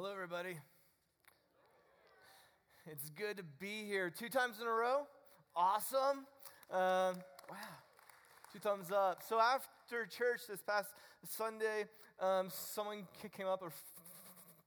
Hello, 0.00 0.12
everybody. 0.12 0.54
It's 2.86 3.10
good 3.10 3.36
to 3.38 3.42
be 3.58 3.84
here 3.84 4.10
two 4.10 4.28
times 4.28 4.60
in 4.60 4.66
a 4.68 4.70
row. 4.70 5.08
Awesome. 5.56 6.18
Um, 6.70 7.16
wow. 7.50 7.56
Two 8.52 8.60
thumbs 8.60 8.92
up. 8.92 9.24
So 9.28 9.40
after 9.40 10.06
church 10.06 10.42
this 10.48 10.62
past 10.62 10.90
Sunday, 11.24 11.86
um, 12.20 12.46
someone 12.48 13.08
came 13.36 13.48
up, 13.48 13.60
a 13.60 13.72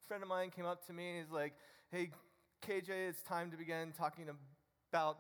friend 0.05 0.21
of 0.21 0.27
mine 0.27 0.49
came 0.53 0.65
up 0.65 0.85
to 0.87 0.91
me 0.91 1.11
and 1.11 1.19
he's 1.19 1.31
like, 1.31 1.53
hey, 1.93 2.09
KJ, 2.67 2.89
it's 2.89 3.21
time 3.21 3.51
to 3.51 3.57
begin 3.57 3.93
talking 3.97 4.25
about 4.91 5.17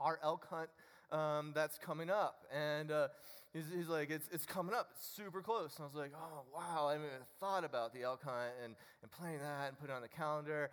our 0.00 0.18
elk 0.24 0.48
hunt 0.50 0.70
um, 1.12 1.52
that's 1.54 1.78
coming 1.78 2.10
up. 2.10 2.42
And 2.52 2.90
uh, 2.90 3.06
he's, 3.52 3.64
he's, 3.74 3.88
like, 3.88 4.10
it's, 4.10 4.28
it's 4.32 4.46
coming 4.46 4.74
up. 4.74 4.90
It's 4.96 5.06
super 5.06 5.42
close. 5.42 5.76
And 5.76 5.84
I 5.84 5.86
was 5.86 5.94
like, 5.94 6.12
oh, 6.16 6.42
wow. 6.54 6.88
I 6.88 6.92
haven't 6.92 7.06
even 7.06 7.26
thought 7.38 7.64
about 7.64 7.92
the 7.92 8.02
elk 8.02 8.22
hunt 8.24 8.52
and, 8.64 8.74
and 9.02 9.10
planning 9.10 9.40
that 9.40 9.68
and 9.68 9.78
putting 9.78 9.94
it 9.94 9.96
on 9.96 10.02
the 10.02 10.08
calendar. 10.08 10.70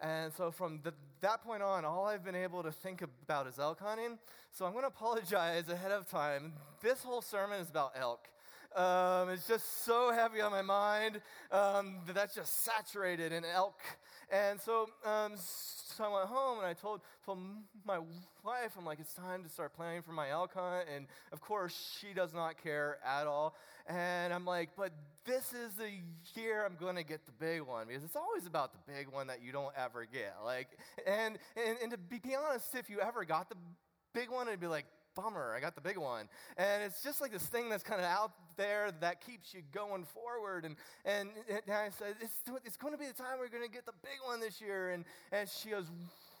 And 0.00 0.32
so 0.32 0.50
from 0.50 0.80
the, 0.82 0.94
that 1.20 1.42
point 1.44 1.62
on, 1.62 1.84
all 1.84 2.06
I've 2.06 2.24
been 2.24 2.34
able 2.34 2.62
to 2.62 2.72
think 2.72 3.02
about 3.02 3.46
is 3.46 3.58
elk 3.58 3.80
hunting. 3.80 4.18
So 4.52 4.64
I'm 4.64 4.72
going 4.72 4.84
to 4.84 4.88
apologize 4.88 5.68
ahead 5.68 5.92
of 5.92 6.08
time. 6.08 6.54
This 6.82 7.02
whole 7.02 7.22
sermon 7.22 7.60
is 7.60 7.68
about 7.68 7.92
elk. 7.94 8.28
Um, 8.74 9.30
it's 9.30 9.48
just 9.48 9.84
so 9.84 10.12
heavy 10.12 10.40
on 10.40 10.52
my 10.52 10.62
mind 10.62 11.20
um, 11.50 11.96
that 12.06 12.14
that's 12.14 12.34
just 12.34 12.64
saturated 12.64 13.32
in 13.32 13.44
elk. 13.44 13.80
And 14.30 14.60
so, 14.60 14.88
um, 15.04 15.32
so 15.36 16.04
I 16.04 16.14
went 16.14 16.28
home 16.28 16.58
and 16.58 16.66
I 16.66 16.72
told, 16.72 17.00
told 17.26 17.38
my 17.84 17.98
wife, 18.44 18.72
I'm 18.78 18.84
like, 18.84 19.00
it's 19.00 19.12
time 19.14 19.42
to 19.42 19.48
start 19.48 19.74
planning 19.74 20.02
for 20.02 20.12
my 20.12 20.30
elk 20.30 20.54
hunt. 20.54 20.86
And 20.94 21.06
of 21.32 21.40
course, 21.40 21.98
she 22.00 22.14
does 22.14 22.32
not 22.32 22.62
care 22.62 22.98
at 23.04 23.26
all. 23.26 23.56
And 23.88 24.32
I'm 24.32 24.44
like, 24.44 24.70
but 24.76 24.92
this 25.26 25.52
is 25.52 25.74
the 25.74 25.90
year 26.40 26.64
I'm 26.64 26.76
going 26.78 26.96
to 26.96 27.02
get 27.02 27.26
the 27.26 27.32
big 27.32 27.62
one 27.62 27.88
because 27.88 28.04
it's 28.04 28.16
always 28.16 28.46
about 28.46 28.72
the 28.72 28.92
big 28.92 29.08
one 29.08 29.26
that 29.26 29.42
you 29.42 29.50
don't 29.50 29.74
ever 29.76 30.06
get. 30.10 30.36
Like, 30.44 30.68
and, 31.06 31.38
and, 31.56 31.76
and 31.82 31.90
to 31.90 31.98
be 31.98 32.20
honest, 32.36 32.74
if 32.74 32.88
you 32.88 33.00
ever 33.00 33.24
got 33.24 33.48
the 33.48 33.56
big 34.14 34.30
one, 34.30 34.46
it'd 34.46 34.60
be 34.60 34.68
like, 34.68 34.86
bummer, 35.14 35.54
I 35.56 35.60
got 35.60 35.74
the 35.74 35.80
big 35.80 35.96
one. 35.96 36.28
And 36.56 36.82
it's 36.82 37.02
just 37.02 37.20
like 37.20 37.32
this 37.32 37.46
thing 37.46 37.68
that's 37.68 37.82
kind 37.82 38.00
of 38.00 38.06
out 38.06 38.32
there 38.56 38.90
that 39.00 39.20
keeps 39.24 39.54
you 39.54 39.62
going 39.72 40.04
forward. 40.04 40.64
And, 40.64 40.76
and, 41.04 41.30
and 41.48 41.60
I 41.68 41.90
said, 41.98 42.14
it's, 42.20 42.34
it's 42.64 42.76
going 42.76 42.92
to 42.92 42.98
be 42.98 43.06
the 43.06 43.12
time 43.12 43.38
we're 43.38 43.48
going 43.48 43.64
to 43.64 43.70
get 43.70 43.86
the 43.86 43.94
big 44.02 44.18
one 44.24 44.40
this 44.40 44.60
year. 44.60 44.90
And, 44.90 45.04
and 45.32 45.48
she 45.48 45.70
goes, 45.70 45.86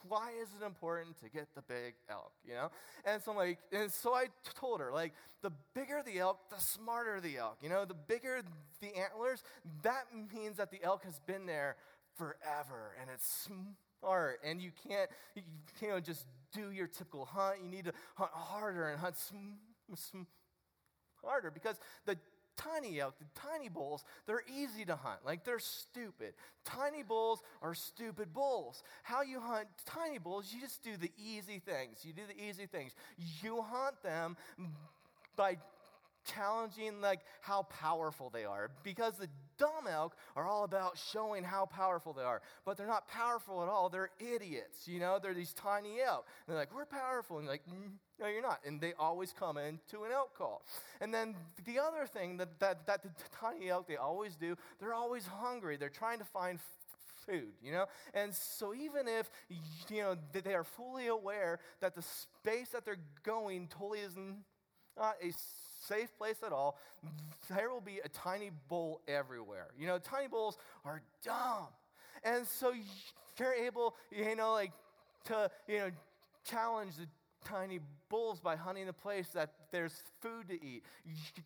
why 0.08 0.30
is 0.40 0.48
it 0.60 0.64
important 0.64 1.18
to 1.22 1.28
get 1.28 1.48
the 1.54 1.62
big 1.62 1.94
elk, 2.08 2.32
you 2.46 2.54
know? 2.54 2.70
And 3.04 3.22
so 3.22 3.32
I'm 3.32 3.36
like, 3.36 3.58
and 3.72 3.90
so 3.90 4.14
I 4.14 4.26
told 4.54 4.80
her, 4.80 4.90
like, 4.92 5.12
the 5.42 5.52
bigger 5.74 6.02
the 6.04 6.18
elk, 6.18 6.38
the 6.50 6.60
smarter 6.60 7.20
the 7.20 7.36
elk, 7.36 7.58
you 7.62 7.68
know? 7.68 7.84
The 7.84 7.94
bigger 7.94 8.42
the 8.80 8.96
antlers, 8.96 9.42
that 9.82 10.04
means 10.34 10.56
that 10.56 10.70
the 10.70 10.82
elk 10.82 11.04
has 11.04 11.18
been 11.26 11.46
there 11.46 11.76
forever 12.16 12.94
and 13.00 13.08
it's 13.12 13.48
and 14.44 14.60
you 14.60 14.70
can't, 14.88 15.10
you, 15.34 15.88
know, 15.88 16.00
just 16.00 16.26
do 16.52 16.70
your 16.70 16.86
typical 16.86 17.24
hunt. 17.24 17.58
You 17.62 17.68
need 17.68 17.84
to 17.84 17.92
hunt 18.14 18.30
harder 18.32 18.88
and 18.88 18.98
hunt 18.98 19.16
sm- 19.16 19.94
sm- 19.94 20.22
harder 21.22 21.50
because 21.50 21.76
the 22.06 22.16
tiny 22.56 23.00
elk, 23.00 23.14
the 23.18 23.40
tiny 23.40 23.68
bulls, 23.68 24.04
they're 24.26 24.42
easy 24.54 24.84
to 24.84 24.96
hunt. 24.96 25.20
Like 25.24 25.44
they're 25.44 25.58
stupid. 25.58 26.34
Tiny 26.64 27.02
bulls 27.02 27.42
are 27.62 27.74
stupid 27.74 28.32
bulls. 28.32 28.82
How 29.02 29.22
you 29.22 29.40
hunt 29.40 29.68
tiny 29.86 30.18
bulls, 30.18 30.52
you 30.52 30.60
just 30.60 30.82
do 30.82 30.96
the 30.96 31.10
easy 31.16 31.58
things. 31.58 32.04
You 32.04 32.12
do 32.12 32.22
the 32.26 32.42
easy 32.42 32.66
things. 32.66 32.92
You 33.42 33.62
hunt 33.62 34.02
them 34.02 34.36
by 35.36 35.56
challenging 36.24 37.00
like 37.00 37.20
how 37.40 37.62
powerful 37.64 38.30
they 38.30 38.44
are. 38.44 38.70
Because 38.82 39.14
the 39.14 39.28
dumb 39.58 39.86
elk 39.90 40.16
are 40.36 40.46
all 40.46 40.64
about 40.64 40.98
showing 41.12 41.44
how 41.44 41.66
powerful 41.66 42.12
they 42.12 42.22
are. 42.22 42.42
But 42.64 42.76
they're 42.76 42.86
not 42.86 43.08
powerful 43.08 43.62
at 43.62 43.68
all. 43.68 43.88
They're 43.88 44.10
idiots 44.18 44.86
you 44.86 45.00
know? 45.00 45.18
They're 45.22 45.34
these 45.34 45.52
tiny 45.52 46.00
elk. 46.00 46.26
And 46.46 46.54
they're 46.54 46.60
like 46.60 46.74
we're 46.74 46.86
powerful. 46.86 47.38
And 47.38 47.46
like 47.46 47.62
mm, 47.66 47.92
no 48.18 48.26
you're 48.26 48.42
not. 48.42 48.60
And 48.64 48.80
they 48.80 48.92
always 48.98 49.32
come 49.38 49.56
into 49.56 50.04
an 50.04 50.12
elk 50.12 50.36
call. 50.36 50.62
And 51.00 51.12
then 51.12 51.34
the 51.64 51.78
other 51.78 52.06
thing 52.06 52.36
that, 52.38 52.58
that, 52.60 52.86
that 52.86 53.02
the 53.02 53.10
tiny 53.40 53.70
elk 53.70 53.88
they 53.88 53.96
always 53.96 54.36
do 54.36 54.56
they're 54.78 54.94
always 54.94 55.26
hungry. 55.26 55.76
They're 55.76 55.88
trying 55.88 56.18
to 56.18 56.24
find 56.24 56.58
food, 57.26 57.52
you 57.62 57.72
know? 57.72 57.86
And 58.14 58.34
so 58.34 58.74
even 58.74 59.08
if, 59.08 59.30
you 59.88 60.02
know, 60.02 60.16
they 60.32 60.54
are 60.54 60.64
fully 60.64 61.06
aware 61.08 61.60
that 61.80 61.94
the 61.94 62.02
space 62.02 62.70
that 62.70 62.84
they're 62.84 63.00
going 63.22 63.68
totally 63.68 64.00
is 64.00 64.16
not 64.96 65.16
a 65.22 65.32
safe 65.88 66.16
place 66.18 66.36
at 66.44 66.52
all, 66.52 66.78
there 67.48 67.70
will 67.70 67.80
be 67.80 68.00
a 68.04 68.08
tiny 68.08 68.50
bull 68.68 69.00
everywhere. 69.08 69.68
You 69.78 69.86
know, 69.86 69.98
tiny 69.98 70.28
bulls 70.28 70.58
are 70.84 71.02
dumb. 71.24 71.68
And 72.22 72.46
so 72.46 72.72
you're 73.38 73.54
able, 73.54 73.96
you 74.10 74.36
know, 74.36 74.52
like 74.52 74.72
to, 75.24 75.50
you 75.66 75.78
know, 75.78 75.90
challenge 76.44 76.96
the 76.96 77.06
tiny 77.44 77.80
bulls 78.08 78.40
by 78.40 78.56
hunting 78.56 78.86
the 78.86 78.92
place 78.92 79.28
that 79.28 79.50
there's 79.72 79.94
food 80.20 80.48
to 80.48 80.54
eat. 80.54 80.84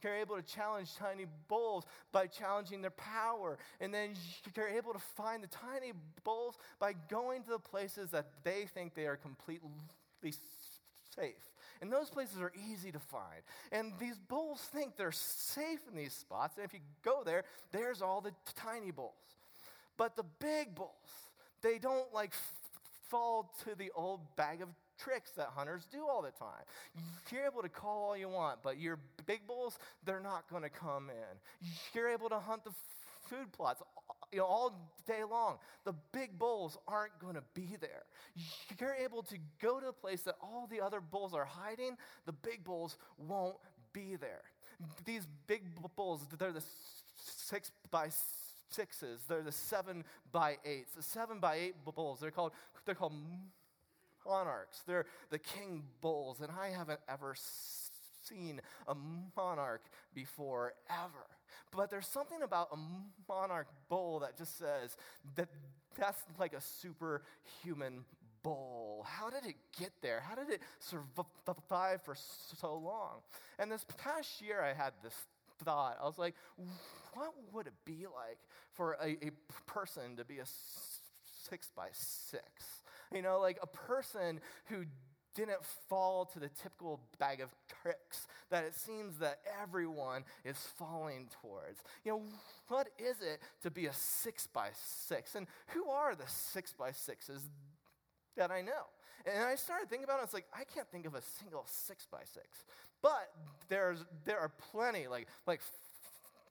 You're 0.03 0.15
able 0.15 0.37
to 0.37 0.43
challenge 0.43 0.94
tiny 0.97 1.27
bulls 1.49 1.84
by 2.11 2.27
challenging 2.27 2.81
their 2.81 2.91
power. 2.91 3.59
And 3.81 3.94
then 3.94 4.15
you're 4.56 4.69
able 4.69 4.93
to 4.93 4.99
find 4.99 5.43
the 5.43 5.49
tiny 5.49 5.93
bulls 6.25 6.56
by 6.78 6.94
going 7.09 7.43
to 7.44 7.50
the 7.50 7.59
places 7.59 8.11
that 8.11 8.27
they 8.43 8.67
think 8.75 8.94
they 8.94 9.06
are 9.06 9.17
completely 9.17 9.69
safe. 11.15 11.34
And 11.84 11.93
those 11.93 12.09
places 12.09 12.41
are 12.41 12.50
easy 12.72 12.91
to 12.93 12.99
find. 12.99 13.43
And 13.71 13.93
these 14.00 14.17
bulls 14.17 14.59
think 14.72 14.97
they're 14.97 15.12
safe 15.12 15.81
in 15.91 15.95
these 15.95 16.15
spots. 16.15 16.56
And 16.56 16.65
if 16.65 16.72
you 16.72 16.81
go 17.05 17.22
there, 17.22 17.45
there's 17.72 18.00
all 18.00 18.22
the 18.22 18.33
tiny 18.56 18.91
bulls. 18.91 19.12
But 19.99 20.17
the 20.17 20.25
big 20.41 20.75
bulls, 20.75 20.89
they 21.61 21.77
don't 21.77 22.11
like 22.15 22.31
f- 22.31 22.53
fall 23.11 23.53
to 23.65 23.75
the 23.77 23.91
old 23.94 24.21
bag 24.34 24.62
of 24.62 24.71
tricks 24.99 25.33
that 25.33 25.49
hunters 25.55 25.87
do 25.93 26.06
all 26.09 26.23
the 26.23 26.31
time. 26.31 26.65
You're 27.31 27.44
able 27.44 27.61
to 27.61 27.69
call 27.69 28.05
all 28.05 28.17
you 28.17 28.31
want, 28.31 28.62
but 28.62 28.78
your 28.78 28.99
big 29.27 29.47
bulls, 29.47 29.78
they're 30.06 30.21
not 30.21 30.49
going 30.49 30.62
to 30.62 30.71
come 30.71 31.11
in. 31.11 31.69
You're 31.93 32.09
able 32.09 32.31
to 32.31 32.39
hunt 32.39 32.65
the 32.65 32.73
food 33.29 33.53
plots 33.53 33.83
you 34.33 34.41
know, 34.41 34.47
all 34.47 34.89
day 35.07 35.23
long. 35.29 35.59
The 35.85 35.95
big 36.12 36.39
bulls 36.39 36.77
aren't 36.89 37.19
going 37.21 37.35
to 37.35 37.43
be 37.55 37.77
there. 37.81 38.03
You're 38.81 38.95
able 38.95 39.23
to 39.25 39.37
go 39.62 39.81
to 39.81 39.89
a 39.89 39.93
place 39.93 40.23
that 40.23 40.35
all 40.43 40.67
the 40.71 40.81
other 40.81 41.01
bulls 41.01 41.35
are 41.35 41.45
hiding. 41.45 41.97
The 42.27 42.33
big 42.33 42.65
bulls 42.65 42.97
won't 43.17 43.57
be 43.93 44.17
there. 44.17 44.43
These 45.05 45.27
big 45.47 45.62
bulls, 45.95 46.27
they're 46.37 46.53
the 46.53 46.65
six 47.17 47.71
by 47.91 48.09
sixes. 48.71 49.21
They're 49.29 49.43
the 49.43 49.53
seven 49.53 50.05
by 50.33 50.56
eights. 50.65 50.95
The 50.97 51.03
seven 51.03 51.39
by 51.39 51.56
eight 51.56 51.75
bulls, 51.85 52.19
they're 52.21 52.33
called, 52.33 52.53
they're 52.85 52.97
called 52.97 53.15
monarchs. 54.27 54.83
They're 54.87 55.06
the 55.31 55.39
king 55.39 55.85
bulls. 56.01 56.41
And 56.41 56.51
I 56.51 56.71
haven't 56.77 57.01
ever 57.09 57.37
seen 58.23 58.61
a 58.89 58.95
monarch 59.37 59.83
before 60.15 60.75
ever. 60.91 61.27
But 61.70 61.91
there's 61.91 62.06
something 62.06 62.42
about 62.42 62.69
a 62.72 62.78
monarch 63.28 63.69
bull 63.88 64.20
that 64.20 64.37
just 64.37 64.59
says 64.59 64.97
that 65.37 65.48
that's 65.98 66.22
like 66.38 66.53
a 66.54 66.60
superhuman 66.60 68.04
bull. 68.42 69.06
How 69.09 69.31
did 69.31 69.47
it 69.47 69.56
get 69.78 69.91
there? 70.03 70.20
How 70.20 70.34
did 70.34 70.50
it 70.50 70.60
survive 70.78 72.03
for 72.03 72.14
so 72.14 72.76
long? 72.76 73.20
And 73.59 73.70
this 73.70 73.84
past 73.98 74.41
year, 74.41 74.62
I 74.62 74.75
had 74.75 74.93
this 75.03 75.14
thought. 75.64 75.98
I 76.00 76.04
was 76.04 76.19
like, 76.19 76.34
what 77.14 77.32
would 77.53 77.66
it 77.66 77.75
be 77.84 78.06
like 78.06 78.38
for 78.72 78.97
a, 79.03 79.16
a 79.26 79.31
person 79.66 80.16
to 80.16 80.25
be 80.25 80.38
a 80.38 80.44
six 81.48 81.70
by 81.75 81.88
six? 81.93 82.44
You 83.12 83.22
know, 83.22 83.38
like 83.41 83.59
a 83.62 83.66
person 83.66 84.41
who 84.66 84.84
didn't 85.34 85.65
fall 85.89 86.25
to 86.27 86.39
the 86.39 86.49
typical 86.49 87.00
bag 87.19 87.41
of 87.41 87.50
tricks 87.83 88.27
that 88.50 88.64
it 88.64 88.75
seems 88.75 89.19
that 89.19 89.41
everyone 89.62 90.25
is 90.44 90.56
falling 90.79 91.29
towards. 91.43 91.82
You 92.05 92.12
know, 92.12 92.23
what 92.69 92.88
is 92.99 93.20
it 93.20 93.41
to 93.62 93.70
be 93.70 93.87
a 93.87 93.93
six 93.93 94.47
by 94.47 94.69
six? 94.75 95.35
And 95.35 95.47
who 95.69 95.88
are 95.88 96.14
the 96.14 96.26
six 96.26 96.73
by 96.73 96.93
sixes 96.93 97.43
that 98.37 98.50
I 98.50 98.61
know? 98.61 98.87
And 99.26 99.44
I 99.44 99.55
started 99.55 99.88
thinking 99.88 100.05
about 100.05 100.20
it, 100.20 100.25
it's 100.25 100.35
like, 100.35 100.47
I 100.53 100.64
can't 100.64 100.88
think 100.91 101.06
of 101.06 101.14
a 101.14 101.23
single 101.23 101.64
six 101.67 102.06
by 102.11 102.20
six. 102.25 102.64
But 103.03 103.31
there's 103.69 104.05
there 104.25 104.38
are 104.38 104.50
plenty, 104.73 105.08
like 105.08 105.29
like 105.47 105.61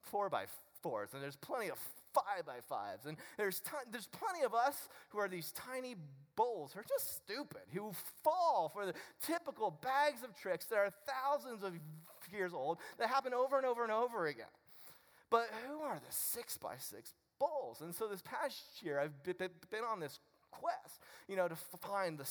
four 0.02 0.30
by 0.30 0.46
fours, 0.82 1.10
and 1.14 1.22
there's 1.22 1.36
plenty 1.36 1.70
of 1.70 1.80
five 2.14 2.46
by 2.46 2.60
fives. 2.68 3.06
And 3.06 3.18
there's, 3.38 3.60
t- 3.60 3.72
there's 3.92 4.08
plenty 4.08 4.44
of 4.44 4.54
us 4.54 4.88
who 5.10 5.20
are 5.20 5.28
these 5.28 5.52
tiny 5.52 5.96
bulls 6.36 6.74
who 6.74 6.80
are 6.80 6.86
just 6.88 7.16
stupid, 7.16 7.62
who 7.74 7.92
fall 8.24 8.70
for 8.74 8.86
the 8.86 8.94
typical 9.26 9.72
bags 9.72 10.24
of 10.24 10.36
tricks 10.36 10.66
that 10.66 10.78
are 10.78 10.92
thousands 11.06 11.64
of 11.64 11.74
years 12.32 12.54
old 12.54 12.80
that 12.98 13.10
happen 13.10 13.34
over 13.34 13.58
and 13.58 13.66
over 13.66 13.84
and 13.84 13.92
over 13.92 14.28
again. 14.28 14.46
But 15.30 15.50
who 15.68 15.82
are 15.82 15.96
the 15.96 16.12
six 16.12 16.58
by 16.58 16.76
six 16.78 17.14
bulls? 17.40 17.82
And 17.82 17.94
so 17.94 18.08
this 18.08 18.22
past 18.22 18.62
year, 18.82 19.00
I've 19.00 19.24
been 19.24 19.84
on 19.90 20.00
this 20.00 20.20
quest, 20.52 21.00
you 21.28 21.36
know, 21.36 21.48
to 21.48 21.56
find 21.82 22.18
the 22.18 22.26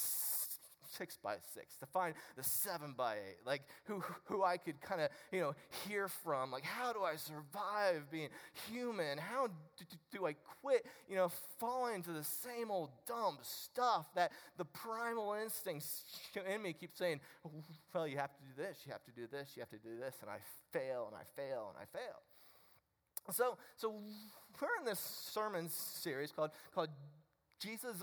six 0.97 1.19
by 1.23 1.37
six, 1.55 1.77
to 1.77 1.87
find 1.87 2.15
the 2.37 2.45
seven 2.45 2.95
by 2.97 3.15
eight, 3.15 3.39
like 3.47 3.63
who, 3.85 4.03
who 4.25 4.43
I 4.43 4.57
could 4.57 4.81
kind 4.81 5.01
of, 5.01 5.09
you 5.31 5.41
know, 5.41 5.55
hear 5.87 6.09
from. 6.09 6.51
Like, 6.51 6.65
how 6.65 6.93
do 6.93 7.03
I 7.03 7.17
survive 7.17 8.11
being 8.11 8.29
human? 8.71 9.19
How 9.19 9.47
do, 9.47 9.85
do 10.13 10.27
I 10.27 10.35
quit, 10.61 10.87
you 11.09 11.17
know, 11.17 11.31
falling 11.59 11.97
into 11.97 12.13
the 12.13 12.25
same 12.25 12.71
old 12.71 12.91
dumb 13.07 13.39
stuff 13.43 14.07
that 14.15 14.33
the 14.59 14.65
primal 14.65 15.35
instincts 15.35 16.05
in 16.55 16.63
me 16.63 16.73
keep 16.73 16.91
saying, 16.95 17.21
well, 17.95 18.07
you 18.07 18.19
have 18.19 18.33
to 18.35 18.43
do 18.43 18.63
this, 18.63 18.79
you 18.87 18.93
have 18.93 19.05
to 19.05 19.13
do 19.13 19.27
this, 19.31 19.53
you 19.57 19.61
have 19.61 19.71
to 19.71 19.79
do 19.79 19.99
this, 19.99 20.17
and 20.21 20.31
I 20.31 20.39
fail 20.73 21.09
and 21.11 21.17
I 21.17 21.25
fail 21.37 21.73
and 21.75 21.83
I 21.83 21.99
fail. 21.99 22.21
So, 23.31 23.57
so 23.77 23.95
we're 24.61 24.69
in 24.81 24.85
this 24.85 24.99
sermon 24.99 25.69
series 25.69 26.33
called, 26.33 26.51
called 26.75 26.89
Jesus 27.61 28.03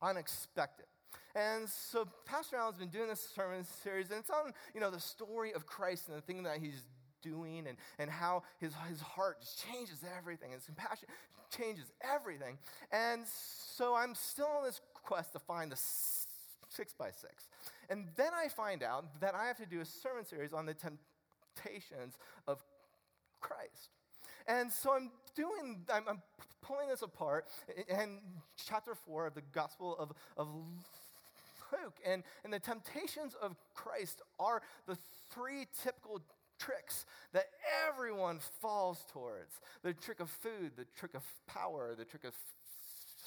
Unexpected. 0.00 0.86
And 1.34 1.68
so 1.68 2.06
Pastor 2.26 2.56
Allen's 2.56 2.78
been 2.78 2.88
doing 2.88 3.08
this 3.08 3.28
sermon 3.34 3.64
series, 3.82 4.10
and 4.10 4.20
it's 4.20 4.30
on, 4.30 4.52
you 4.72 4.80
know, 4.80 4.90
the 4.90 5.00
story 5.00 5.52
of 5.52 5.66
Christ 5.66 6.08
and 6.08 6.16
the 6.16 6.20
thing 6.20 6.44
that 6.44 6.58
he's 6.58 6.82
doing 7.22 7.66
and, 7.66 7.76
and 7.98 8.08
how 8.08 8.42
his, 8.60 8.72
his 8.88 9.00
heart 9.00 9.40
just 9.40 9.64
changes 9.68 10.04
everything. 10.16 10.52
His 10.52 10.64
compassion 10.64 11.08
changes 11.56 11.86
everything. 12.02 12.58
And 12.92 13.22
so 13.26 13.94
I'm 13.94 14.14
still 14.14 14.48
on 14.58 14.64
this 14.64 14.80
quest 14.92 15.32
to 15.32 15.38
find 15.38 15.72
the 15.72 15.78
six 16.68 16.92
by 16.92 17.10
six. 17.10 17.48
And 17.90 18.06
then 18.16 18.30
I 18.34 18.48
find 18.48 18.82
out 18.82 19.20
that 19.20 19.34
I 19.34 19.46
have 19.46 19.56
to 19.56 19.66
do 19.66 19.80
a 19.80 19.84
sermon 19.84 20.24
series 20.24 20.52
on 20.52 20.66
the 20.66 20.74
temptations 20.74 22.14
of 22.46 22.62
Christ. 23.40 23.90
And 24.46 24.70
so 24.70 24.92
I'm 24.92 25.10
doing, 25.34 25.84
I'm, 25.92 26.04
I'm 26.08 26.22
pulling 26.60 26.88
this 26.88 27.02
apart 27.02 27.46
in 27.88 28.18
chapter 28.56 28.94
four 28.94 29.26
of 29.26 29.34
the 29.34 29.42
Gospel 29.52 29.96
of, 29.98 30.12
of 30.36 30.48
And, 32.06 32.22
and 32.44 32.52
the 32.52 32.58
temptations 32.58 33.34
of 33.40 33.56
Christ 33.74 34.22
are 34.38 34.62
the 34.86 34.98
three 35.32 35.66
typical 35.82 36.20
tricks 36.58 37.06
that 37.32 37.46
everyone 37.88 38.38
falls 38.60 39.04
towards 39.12 39.60
the 39.82 39.92
trick 39.92 40.20
of 40.20 40.30
food, 40.30 40.72
the 40.76 40.86
trick 40.96 41.14
of 41.14 41.24
power, 41.46 41.94
the 41.96 42.04
trick 42.04 42.24
of 42.24 42.34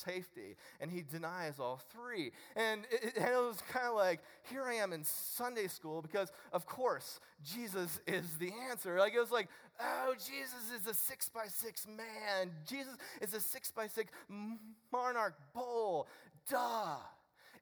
safety. 0.05 0.55
And 0.79 0.91
he 0.91 1.01
denies 1.01 1.59
all 1.59 1.81
three. 1.91 2.31
And 2.55 2.85
it, 2.91 3.13
and 3.17 3.29
it 3.29 3.37
was 3.37 3.57
kind 3.69 3.87
of 3.87 3.95
like, 3.95 4.21
here 4.49 4.63
I 4.63 4.75
am 4.75 4.93
in 4.93 5.03
Sunday 5.03 5.67
school 5.67 6.01
because, 6.01 6.31
of 6.53 6.65
course, 6.65 7.19
Jesus 7.43 7.99
is 8.07 8.37
the 8.37 8.51
answer. 8.69 8.97
Like, 8.99 9.13
it 9.13 9.19
was 9.19 9.31
like, 9.31 9.49
oh, 9.79 10.13
Jesus 10.13 10.71
is 10.79 10.87
a 10.87 10.93
six 10.93 11.29
by 11.29 11.47
six 11.47 11.85
man. 11.87 12.51
Jesus 12.65 12.95
is 13.21 13.33
a 13.33 13.41
six 13.41 13.71
by 13.71 13.87
six 13.87 14.11
monarch 14.91 15.35
bull. 15.53 16.07
Duh. 16.49 16.97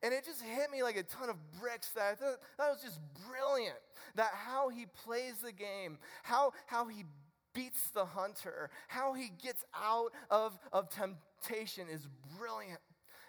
And 0.04 0.14
it 0.14 0.26
just 0.26 0.42
hit 0.42 0.72
me 0.72 0.84
like 0.84 0.98
a 0.98 1.04
ton 1.04 1.30
of 1.30 1.36
bricks 1.60 1.90
that 1.90 2.12
I 2.12 2.16
thought 2.16 2.40
that 2.58 2.70
was 2.70 2.82
just 2.82 3.00
brilliant. 3.28 3.78
That 4.16 4.32
how 4.34 4.70
he 4.70 4.86
plays 5.04 5.38
the 5.44 5.52
game, 5.52 5.98
how, 6.24 6.54
how 6.68 6.88
he 6.88 7.06
beats 7.54 7.90
the 7.90 8.06
hunter, 8.06 8.70
how 8.88 9.14
he 9.14 9.32
gets 9.42 9.64
out 9.76 10.12
of, 10.30 10.58
of 10.72 10.90
temptation 10.90 11.88
is 11.92 12.08
brilliant. 12.38 12.80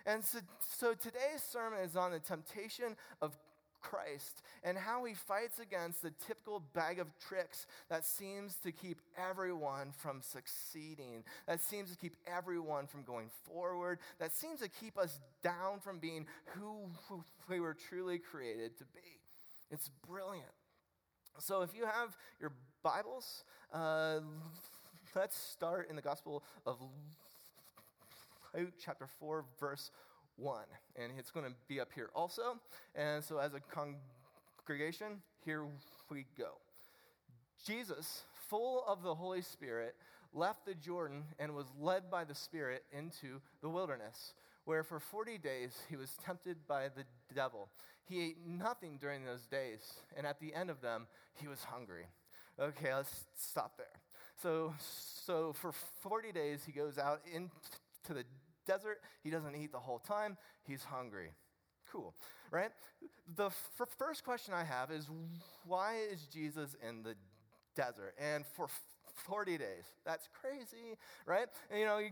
And 0.05 0.25
so, 0.25 0.39
so 0.61 0.95
today's 0.95 1.43
sermon 1.43 1.81
is 1.81 1.97
on 1.97 2.13
the 2.13 2.21
temptation 2.21 2.97
of 3.21 3.37
Christ 3.89 4.43
and 4.65 4.77
how 4.77 5.05
he 5.05 5.15
fights 5.15 5.59
against 5.59 6.03
the 6.03 6.13
typical 6.27 6.61
bag 6.75 6.99
of 6.99 7.07
tricks 7.19 7.67
that 7.89 8.05
seems 8.05 8.57
to 8.57 8.73
keep 8.73 9.01
everyone 9.17 9.93
from 9.97 10.23
succeeding, 10.23 11.23
that 11.47 11.61
seems 11.61 11.91
to 11.91 11.97
keep 11.97 12.17
everyone 12.27 12.87
from 12.87 13.03
going 13.03 13.31
forward, 13.45 13.99
that 14.19 14.33
seems 14.33 14.61
to 14.61 14.69
keep 14.69 14.99
us 14.99 15.21
down 15.43 15.81
from 15.81 15.99
being 15.99 16.27
who 16.47 16.89
we 17.49 17.61
were 17.61 17.75
truly 17.89 18.19
created 18.19 18.77
to 18.79 18.85
be. 18.85 19.21
It's 19.71 19.91
brilliant. 20.09 20.47
So 21.39 21.63
if 21.63 21.75
you 21.75 21.85
have 21.85 22.17
your 22.41 22.53
Bibles, 22.83 23.45
uh, 23.73 24.21
let's 25.15 25.37
start 25.37 25.89
in 25.91 25.97
the 25.97 26.03
Gospel 26.03 26.43
of 26.65 26.79
Luke, 28.55 28.73
chapter 28.83 29.07
4, 29.21 29.45
verse 29.61 29.91
1. 29.91 30.16
And 30.97 31.13
it's 31.19 31.31
going 31.31 31.47
to 31.47 31.53
be 31.69 31.81
up 31.81 31.89
here 31.95 32.11
also. 32.15 32.59
And 32.95 33.23
so, 33.23 33.39
as 33.39 33.53
a 33.55 33.61
congregation, 33.61 35.23
here 35.45 35.65
we 36.11 36.27
go. 36.37 36.51
Jesus, 37.65 38.25
full 38.49 38.85
of 38.87 39.03
the 39.03 39.15
Holy 39.15 39.43
Spirit, 39.43 39.95
left 40.33 40.67
the 40.67 40.75
Jordan 40.75 41.25
and 41.39 41.55
was 41.55 41.67
led 41.81 42.11
by 42.11 42.25
the 42.25 42.35
Spirit 42.35 42.85
into 42.93 43.41
the 43.63 43.69
wilderness, 43.69 44.35
where 44.65 44.83
for 44.83 45.01
40 45.01 45.39
days 45.39 45.73
he 45.89 45.97
was 45.97 46.17
tempted 46.25 46.57
by 46.69 46.89
the 46.89 47.05
devil. 47.35 47.69
He 48.09 48.23
ate 48.23 48.37
nothing 48.47 48.99
during 49.01 49.25
those 49.25 49.47
days, 49.47 49.81
and 50.17 50.27
at 50.27 50.39
the 50.39 50.55
end 50.55 50.71
of 50.71 50.81
them, 50.81 51.07
he 51.35 51.49
was 51.49 51.65
hungry. 51.65 52.07
Okay, 52.61 52.95
let's 52.95 53.25
stop 53.37 53.77
there. 53.77 53.87
So, 54.43 54.75
so 55.25 55.53
for 55.55 55.73
40 55.73 56.33
days, 56.33 56.63
he 56.65 56.73
goes 56.73 56.99
out 56.99 57.23
into 57.33 57.51
the 58.09 58.25
desert. 58.67 59.01
He 59.23 59.31
doesn't 59.31 59.55
eat 59.57 59.73
the 59.73 59.79
whole 59.79 59.99
time. 59.99 60.37
He's 60.67 60.83
hungry. 60.83 61.31
Cool, 61.91 62.15
right? 62.51 62.71
The 63.37 63.47
f- 63.47 63.89
first 63.99 64.25
question 64.25 64.55
I 64.55 64.65
have 64.65 64.91
is 64.91 65.09
why 65.65 65.97
is 66.13 66.23
Jesus 66.33 66.77
in 66.87 67.03
the 67.03 67.15
desert? 67.75 68.15
And 68.19 68.45
for 68.55 68.69
40 69.25 69.59
days. 69.59 69.85
That's 70.05 70.29
crazy, 70.41 70.99
right? 71.25 71.47
And, 71.71 71.81
you 71.81 71.87
know, 71.87 71.99
you, 71.99 72.11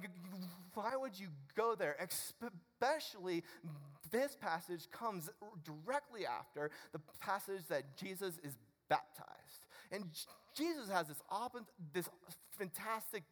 why 0.74 0.96
would 0.96 1.18
you 1.18 1.28
go 1.54 1.74
there? 1.74 1.96
Especially 2.00 3.42
this 4.10 4.36
passage 4.40 4.88
comes 4.90 5.30
directly 5.64 6.26
after 6.26 6.70
the 6.92 7.00
passage 7.20 7.62
that 7.68 7.96
Jesus 7.96 8.38
is 8.42 8.56
baptized. 8.88 9.66
And 9.92 10.04
Jesus 10.56 10.88
has 10.88 11.08
this, 11.08 11.20
op- 11.30 11.56
this 11.92 12.08
fantastic 12.58 13.24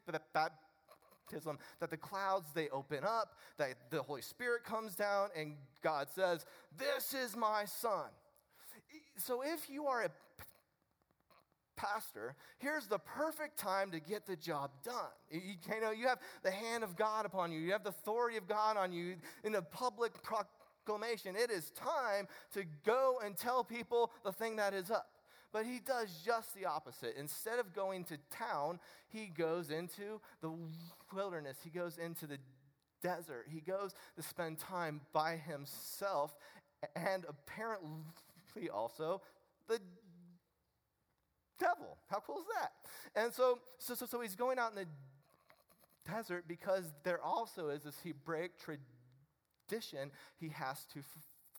baptism, 1.33 1.59
that 1.81 1.91
the 1.91 1.97
clouds 1.97 2.49
they 2.55 2.69
open 2.71 3.05
up, 3.05 3.35
that 3.59 3.75
the 3.91 4.03
Holy 4.03 4.23
Spirit 4.23 4.65
comes 4.65 4.95
down, 4.95 5.29
and 5.37 5.55
God 5.83 6.09
says, 6.15 6.45
This 6.79 7.15
is 7.15 7.37
my 7.37 7.65
son. 7.65 8.07
So 9.17 9.43
if 9.43 9.69
you 9.69 9.87
are 9.87 10.05
a 10.05 10.11
pastor, 11.77 12.35
here's 12.59 12.87
the 12.87 12.99
perfect 12.99 13.59
time 13.59 13.91
to 13.91 14.01
get 14.01 14.27
the 14.27 14.37
job 14.37 14.71
done. 14.85 14.95
You, 15.31 15.41
you, 15.41 15.81
know, 15.81 15.91
you 15.91 16.09
have 16.09 16.19
the 16.43 16.51
hand 16.51 16.85
of 16.85 16.97
God 16.97 17.27
upon 17.27 17.53
you, 17.53 17.61
you 17.61 17.73
have 17.73 17.85
the 17.85 17.91
authority 17.91 18.37
of 18.37 18.49
God 18.49 18.77
on 18.77 18.93
you 18.93 19.17
in 19.45 19.55
a 19.55 19.63
public 19.63 20.13
proclamation. 20.23 21.37
It 21.37 21.51
is 21.51 21.71
time 21.71 22.27
to 22.55 22.65
go 22.85 23.19
and 23.25 23.37
tell 23.37 23.65
people 23.65 24.13
the 24.25 24.33
thing 24.33 24.57
that 24.57 24.75
is 24.75 24.91
up. 24.91 25.09
But 25.53 25.67
he 25.67 25.81
does 25.81 26.09
just 26.25 26.55
the 26.55 26.65
opposite. 26.65 27.15
Instead 27.19 27.59
of 27.59 27.75
going 27.75 28.05
to 28.05 28.17
town, 28.31 28.81
he 29.09 29.27
goes 29.27 29.71
into 29.71 30.21
the 30.41 30.51
wilderness, 31.15 31.59
he 31.63 31.71
goes 31.71 31.99
into 31.99 32.27
the 32.27 32.39
desert, 33.03 33.47
he 33.51 33.61
goes 33.61 33.95
to 34.17 34.23
spend 34.23 34.59
time 34.59 35.03
by 35.13 35.37
himself, 35.37 36.35
and 36.97 37.27
apparently 37.29 38.71
also 38.73 39.21
the 39.69 39.79
devil. 41.59 41.99
How 42.09 42.23
cool 42.27 42.39
is 42.39 42.47
that? 42.61 42.73
And 43.15 43.33
so, 43.33 43.59
so, 43.79 43.95
so, 43.95 44.07
so 44.07 44.21
he's 44.21 44.35
going 44.35 44.59
out 44.59 44.71
in 44.71 44.77
the 44.77 44.87
desert 46.11 46.45
because 46.49 46.93
there 47.05 47.23
also 47.23 47.69
is 47.69 47.83
this 47.83 47.97
Hebraic 48.03 48.53
tradition 48.59 50.11
he 50.41 50.49
has 50.49 50.85
to 50.95 51.01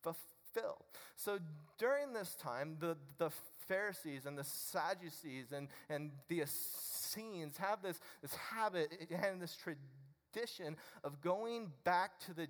fulfill. 0.01 0.85
So 1.15 1.39
during 1.77 2.13
this 2.13 2.35
time, 2.35 2.77
the, 2.79 2.97
the 3.17 3.31
Pharisees 3.67 4.25
and 4.25 4.37
the 4.37 4.43
Sadducees 4.43 5.51
and, 5.51 5.67
and 5.89 6.11
the 6.27 6.41
Essenes 6.41 7.57
have 7.57 7.81
this, 7.81 7.99
this 8.21 8.35
habit 8.35 8.91
and 9.11 9.41
this 9.41 9.55
tradition 9.55 10.75
of 11.03 11.21
going 11.21 11.71
back 11.83 12.19
to 12.21 12.33
the 12.33 12.47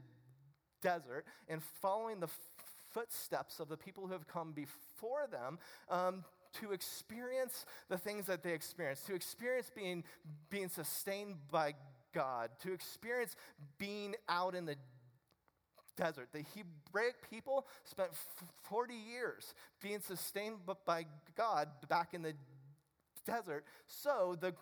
desert 0.82 1.26
and 1.48 1.62
following 1.82 2.20
the 2.20 2.30
footsteps 2.92 3.60
of 3.60 3.70
the 3.70 3.78
people 3.78 4.06
who 4.06 4.14
have 4.14 4.28
come 4.28 4.52
before 4.52 5.28
them 5.32 5.58
um, 5.90 6.24
to 6.60 6.72
experience 6.72 7.66
the 7.90 7.98
things 7.98 8.28
that 8.28 8.44
they 8.44 8.54
experience, 8.54 9.02
to 9.02 9.16
experience 9.16 9.72
being, 9.74 10.04
being 10.50 10.70
sustained 10.70 11.36
by 11.52 11.74
God, 12.14 12.52
to 12.62 12.74
experience 12.74 13.36
being 13.80 14.16
out 14.30 14.54
in 14.54 14.66
the 14.66 14.76
desert. 15.96 16.30
The 16.32 16.44
Hebraic 16.56 17.16
people 17.30 17.68
spent 17.84 18.10
40 18.64 18.94
years 18.94 19.54
being 19.82 20.00
sustained 20.00 20.58
by 20.86 21.06
God 21.36 21.70
back 21.90 22.14
in 22.14 22.22
the 22.22 22.34
desert. 23.26 23.66
So 23.88 24.38
the 24.40 24.54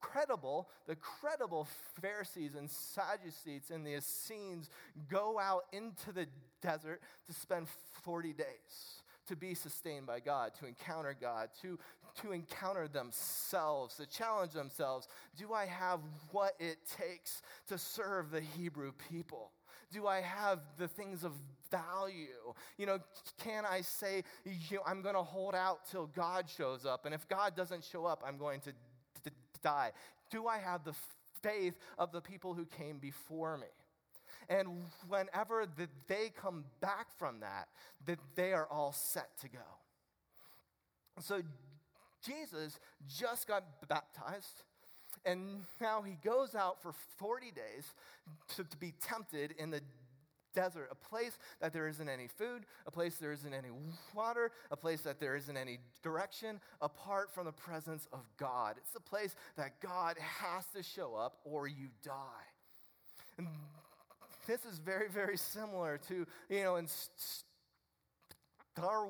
credible, 0.00 0.68
the 0.86 0.96
credible 0.96 1.68
Pharisees 2.00 2.54
and 2.56 2.68
Sadducees 2.70 3.70
and 3.72 3.86
the 3.86 3.96
Essenes 3.96 4.68
go 5.08 5.38
out 5.38 5.64
into 5.72 6.12
the 6.12 6.26
desert 6.60 7.00
to 7.26 7.32
spend 7.32 7.68
40 8.02 8.32
days 8.32 9.02
to 9.28 9.36
be 9.36 9.54
sustained 9.54 10.06
by 10.06 10.20
God, 10.20 10.52
to 10.58 10.66
encounter 10.66 11.16
God, 11.18 11.48
to, 11.62 11.78
to 12.20 12.32
encounter 12.32 12.88
themselves, 12.88 13.96
to 13.96 14.06
challenge 14.06 14.52
themselves. 14.52 15.08
Do 15.38 15.52
I 15.52 15.66
have 15.66 16.00
what 16.32 16.54
it 16.58 16.78
takes 16.98 17.42
to 17.68 17.78
serve 17.78 18.30
the 18.30 18.40
Hebrew 18.40 18.92
people? 19.10 19.52
Do 19.92 20.06
I 20.06 20.20
have 20.20 20.60
the 20.78 20.88
things 20.88 21.24
of 21.24 21.32
value? 21.70 22.54
You 22.78 22.86
know, 22.86 22.98
can 23.42 23.64
I 23.64 23.82
say, 23.82 24.24
you 24.44 24.76
know, 24.78 24.82
I'm 24.86 25.02
going 25.02 25.14
to 25.14 25.22
hold 25.22 25.54
out 25.54 25.80
till 25.90 26.06
God 26.06 26.48
shows 26.48 26.86
up? 26.86 27.04
And 27.04 27.14
if 27.14 27.28
God 27.28 27.54
doesn't 27.54 27.84
show 27.84 28.06
up, 28.06 28.22
I'm 28.26 28.38
going 28.38 28.60
to 28.60 28.72
d- 28.72 28.76
d- 29.24 29.30
die. 29.62 29.92
Do 30.30 30.46
I 30.46 30.58
have 30.58 30.84
the 30.84 30.94
faith 31.42 31.74
of 31.98 32.12
the 32.12 32.20
people 32.20 32.54
who 32.54 32.64
came 32.64 32.98
before 32.98 33.56
me? 33.58 33.66
And 34.48 34.68
whenever 35.08 35.66
the, 35.66 35.88
they 36.08 36.30
come 36.34 36.64
back 36.80 37.06
from 37.18 37.40
that, 37.40 37.68
that 38.06 38.18
they 38.34 38.52
are 38.52 38.66
all 38.66 38.92
set 38.92 39.28
to 39.40 39.48
go. 39.48 39.58
So 41.20 41.42
Jesus 42.24 42.78
just 43.08 43.46
got 43.46 43.64
baptized. 43.88 44.62
And 45.24 45.64
now 45.80 46.02
he 46.02 46.16
goes 46.24 46.54
out 46.54 46.82
for 46.82 46.92
40 47.18 47.52
days 47.52 47.94
to, 48.56 48.64
to, 48.64 48.76
be 48.76 48.92
tempted 49.00 49.54
in 49.58 49.70
the 49.70 49.80
desert, 50.54 50.88
a 50.90 50.94
place 50.94 51.38
that 51.60 51.72
there 51.72 51.88
isn't 51.88 52.08
any 52.08 52.26
food, 52.26 52.66
a 52.86 52.90
place 52.90 53.16
there 53.16 53.32
isn't 53.32 53.54
any 53.54 53.68
water, 54.14 54.50
a 54.70 54.76
place 54.76 55.02
that 55.02 55.20
there 55.20 55.36
isn't 55.36 55.56
any 55.56 55.78
direction 56.02 56.60
apart 56.80 57.32
from 57.32 57.46
the 57.46 57.52
presence 57.52 58.08
of 58.12 58.20
God. 58.36 58.76
It's 58.78 58.94
a 58.96 59.00
place 59.00 59.34
that 59.56 59.80
God 59.80 60.16
has 60.18 60.66
to 60.74 60.82
show 60.82 61.14
up 61.14 61.38
or 61.44 61.68
you 61.68 61.88
die. 62.04 62.12
And 63.38 63.46
this 64.46 64.64
is 64.64 64.78
very, 64.78 65.08
very 65.08 65.36
similar 65.36 65.98
to, 66.08 66.26
you 66.48 66.62
know, 66.62 66.76
in 66.76 66.88
Star 68.74 69.06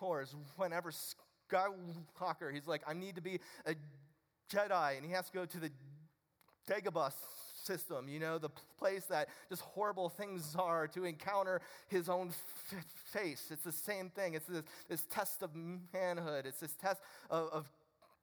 Wars, 0.00 0.34
whenever 0.56 0.90
Skywalker, 0.90 2.52
he's 2.52 2.66
like, 2.66 2.82
I 2.86 2.94
need 2.94 3.16
to 3.16 3.20
be 3.20 3.40
a 3.66 3.74
Jedi, 4.50 4.96
and 4.96 5.06
he 5.06 5.12
has 5.12 5.26
to 5.26 5.32
go 5.32 5.44
to 5.46 5.58
the 5.58 5.70
Dagobah 6.68 7.12
system, 7.62 8.08
you 8.08 8.18
know, 8.18 8.38
the 8.38 8.50
place 8.78 9.04
that 9.06 9.28
just 9.48 9.62
horrible 9.62 10.08
things 10.08 10.56
are 10.58 10.88
to 10.88 11.04
encounter 11.04 11.60
his 11.88 12.08
own 12.08 12.28
f- 12.28 12.84
face. 13.12 13.48
It's 13.50 13.64
the 13.64 13.72
same 13.72 14.08
thing. 14.10 14.34
It's 14.34 14.46
this, 14.46 14.62
this 14.88 15.04
test 15.10 15.42
of 15.42 15.50
manhood, 15.92 16.46
it's 16.46 16.60
this 16.60 16.74
test 16.74 17.00
of, 17.30 17.48
of 17.52 17.70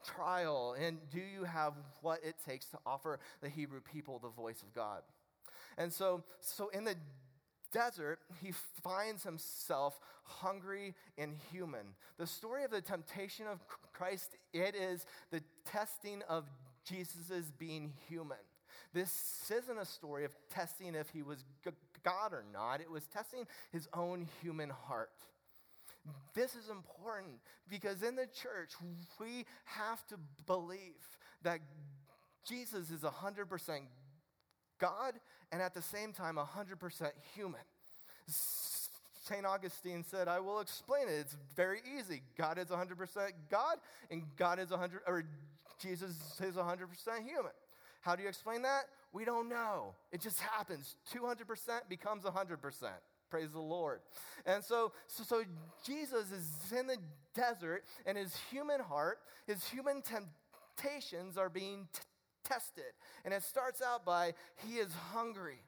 trial. 0.05 0.75
And 0.79 0.97
do 1.11 1.19
you 1.19 1.43
have 1.43 1.73
what 2.01 2.19
it 2.23 2.35
takes 2.45 2.65
to 2.67 2.77
offer 2.85 3.19
the 3.41 3.49
Hebrew 3.49 3.81
people 3.81 4.19
the 4.19 4.29
voice 4.29 4.61
of 4.61 4.73
God? 4.73 5.01
And 5.77 5.93
so, 5.93 6.23
so 6.39 6.69
in 6.69 6.83
the 6.83 6.95
desert, 7.71 8.19
he 8.41 8.51
finds 8.83 9.23
himself 9.23 9.99
hungry 10.23 10.95
and 11.17 11.35
human. 11.51 11.95
The 12.17 12.27
story 12.27 12.63
of 12.63 12.71
the 12.71 12.81
temptation 12.81 13.45
of 13.47 13.59
Christ, 13.93 14.35
it 14.53 14.75
is 14.75 15.05
the 15.31 15.41
testing 15.65 16.21
of 16.29 16.45
Jesus' 16.85 17.51
being 17.57 17.93
human. 18.07 18.37
This 18.93 19.51
isn't 19.55 19.77
a 19.77 19.85
story 19.85 20.25
of 20.25 20.31
testing 20.49 20.95
if 20.95 21.09
he 21.09 21.21
was 21.21 21.43
God 22.03 22.33
or 22.33 22.45
not, 22.53 22.79
it 22.79 22.89
was 22.89 23.05
testing 23.07 23.45
his 23.71 23.87
own 23.93 24.27
human 24.41 24.69
heart. 24.69 25.11
This 26.33 26.55
is 26.55 26.69
important 26.69 27.35
because 27.69 28.01
in 28.01 28.15
the 28.15 28.27
church, 28.27 28.71
we 29.19 29.45
have 29.65 30.05
to 30.07 30.15
believe 30.45 30.95
that 31.43 31.59
Jesus 32.47 32.91
is 32.91 33.01
100% 33.01 33.45
God 34.79 35.13
and 35.51 35.61
at 35.61 35.73
the 35.73 35.81
same 35.81 36.13
time 36.13 36.35
100% 36.35 37.11
human. 37.35 37.61
St. 38.27 39.45
Augustine 39.45 40.03
said, 40.03 40.27
I 40.27 40.39
will 40.39 40.59
explain 40.59 41.07
it. 41.07 41.13
It's 41.19 41.35
very 41.55 41.81
easy. 41.97 42.21
God 42.37 42.57
is 42.57 42.67
100% 42.67 43.31
God, 43.49 43.77
and 44.09 44.23
God 44.37 44.59
is 44.59 44.69
100, 44.69 45.01
or 45.05 45.23
Jesus 45.81 46.11
is 46.39 46.55
100% 46.55 46.87
human. 47.25 47.51
How 48.01 48.15
do 48.15 48.23
you 48.23 48.29
explain 48.29 48.61
that? 48.61 48.85
We 49.11 49.25
don't 49.25 49.49
know. 49.49 49.95
It 50.11 50.21
just 50.21 50.39
happens. 50.39 50.95
200% 51.13 51.37
becomes 51.89 52.23
100%. 52.23 52.57
Praise 53.29 53.51
the 53.51 53.59
Lord. 53.59 53.99
And 54.45 54.63
so, 54.63 54.93
so, 55.07 55.23
so 55.23 55.43
Jesus 55.85 56.31
is 56.31 56.71
in 56.71 56.87
the 56.87 56.97
desert, 57.35 57.83
and 58.05 58.17
his 58.17 58.33
human 58.49 58.79
heart, 58.79 59.19
his 59.45 59.67
human 59.67 60.01
temptations 60.01 61.37
are 61.37 61.49
being 61.49 61.87
t- 61.91 61.99
tested. 62.47 62.93
And 63.25 63.33
it 63.33 63.43
starts 63.43 63.81
out 63.81 64.05
by, 64.05 64.33
He 64.65 64.75
is 64.75 64.93
hungry. 65.13 65.59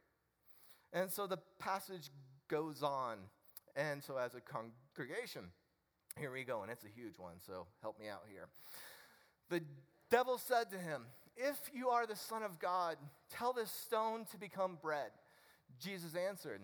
And 0.93 1.11
so 1.11 1.27
the 1.27 1.39
passage 1.59 2.09
goes 2.47 2.83
on. 2.83 3.17
And 3.75 4.03
so, 4.03 4.17
as 4.17 4.33
a 4.35 4.41
congregation, 4.41 5.43
here 6.17 6.31
we 6.31 6.43
go. 6.43 6.63
And 6.63 6.71
it's 6.71 6.83
a 6.83 6.89
huge 6.89 7.17
one, 7.17 7.35
so 7.45 7.67
help 7.81 7.99
me 7.99 8.07
out 8.09 8.23
here. 8.29 8.47
The 9.49 9.61
devil 10.09 10.37
said 10.37 10.69
to 10.71 10.77
him, 10.77 11.05
If 11.37 11.57
you 11.73 11.89
are 11.89 12.05
the 12.05 12.15
Son 12.15 12.43
of 12.43 12.59
God, 12.59 12.97
tell 13.29 13.53
this 13.53 13.71
stone 13.71 14.25
to 14.31 14.37
become 14.37 14.77
bread. 14.81 15.11
Jesus 15.79 16.15
answered, 16.15 16.61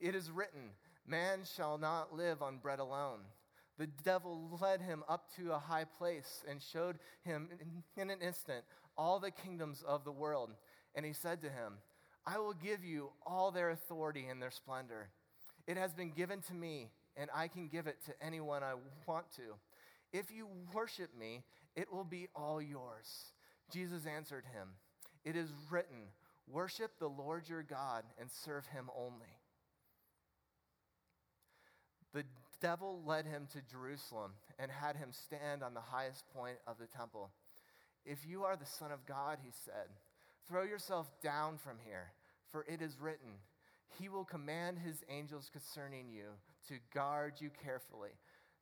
It 0.00 0.14
is 0.14 0.30
written, 0.30 0.70
Man 1.06 1.40
shall 1.56 1.78
not 1.78 2.14
live 2.14 2.42
on 2.42 2.58
bread 2.58 2.78
alone. 2.78 3.20
The 3.80 3.88
devil 4.04 4.58
led 4.60 4.82
him 4.82 5.02
up 5.08 5.34
to 5.36 5.52
a 5.52 5.58
high 5.58 5.86
place 5.86 6.44
and 6.46 6.60
showed 6.60 6.98
him 7.24 7.48
in 7.96 8.10
an 8.10 8.20
instant 8.20 8.62
all 8.94 9.18
the 9.18 9.30
kingdoms 9.30 9.82
of 9.88 10.04
the 10.04 10.12
world. 10.12 10.50
And 10.94 11.06
he 11.06 11.14
said 11.14 11.40
to 11.40 11.48
him, 11.48 11.78
I 12.26 12.36
will 12.36 12.52
give 12.52 12.84
you 12.84 13.08
all 13.26 13.50
their 13.50 13.70
authority 13.70 14.26
and 14.26 14.40
their 14.40 14.50
splendor. 14.50 15.08
It 15.66 15.78
has 15.78 15.94
been 15.94 16.10
given 16.10 16.42
to 16.42 16.54
me, 16.54 16.90
and 17.16 17.30
I 17.34 17.48
can 17.48 17.68
give 17.68 17.86
it 17.86 18.04
to 18.04 18.12
anyone 18.22 18.62
I 18.62 18.74
want 19.06 19.32
to. 19.36 19.54
If 20.12 20.30
you 20.30 20.46
worship 20.74 21.18
me, 21.18 21.42
it 21.74 21.90
will 21.90 22.04
be 22.04 22.28
all 22.36 22.60
yours. 22.60 23.32
Jesus 23.72 24.04
answered 24.04 24.44
him, 24.52 24.68
It 25.24 25.36
is 25.36 25.48
written, 25.70 26.10
Worship 26.46 26.98
the 26.98 27.08
Lord 27.08 27.48
your 27.48 27.62
God 27.62 28.04
and 28.20 28.30
serve 28.30 28.66
him 28.66 28.90
only. 28.94 29.38
The 32.12 32.24
devil 32.60 33.02
led 33.06 33.26
him 33.26 33.46
to 33.52 33.60
Jerusalem 33.70 34.32
and 34.58 34.70
had 34.70 34.96
him 34.96 35.10
stand 35.12 35.62
on 35.62 35.74
the 35.74 35.80
highest 35.80 36.24
point 36.34 36.58
of 36.66 36.78
the 36.78 36.86
temple. 36.86 37.30
If 38.04 38.26
you 38.26 38.44
are 38.44 38.56
the 38.56 38.66
Son 38.66 38.92
of 38.92 39.06
God, 39.06 39.38
he 39.42 39.50
said, 39.52 39.88
throw 40.50 40.64
yourself 40.64 41.08
down 41.22 41.58
from 41.58 41.76
here, 41.84 42.12
for 42.50 42.66
it 42.68 42.82
is 42.82 43.00
written, 43.00 43.38
He 43.98 44.08
will 44.08 44.24
command 44.24 44.78
His 44.78 45.04
angels 45.08 45.48
concerning 45.52 46.10
you 46.10 46.26
to 46.68 46.80
guard 46.92 47.34
you 47.38 47.50
carefully. 47.62 48.10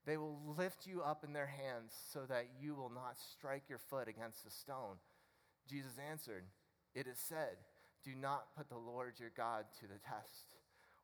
They 0.04 0.18
will 0.18 0.38
lift 0.56 0.86
you 0.86 1.02
up 1.02 1.24
in 1.24 1.32
their 1.32 1.46
hands 1.46 1.92
so 2.12 2.20
that 2.28 2.48
you 2.60 2.74
will 2.74 2.90
not 2.90 3.16
strike 3.32 3.64
your 3.68 3.78
foot 3.78 4.06
against 4.06 4.46
a 4.46 4.50
stone. 4.50 4.96
Jesus 5.68 5.92
answered, 6.10 6.44
It 6.94 7.06
is 7.06 7.18
said, 7.18 7.56
Do 8.04 8.14
not 8.14 8.54
put 8.56 8.68
the 8.68 8.76
Lord 8.76 9.14
your 9.18 9.32
God 9.34 9.64
to 9.80 9.86
the 9.86 9.98
test. 9.98 10.56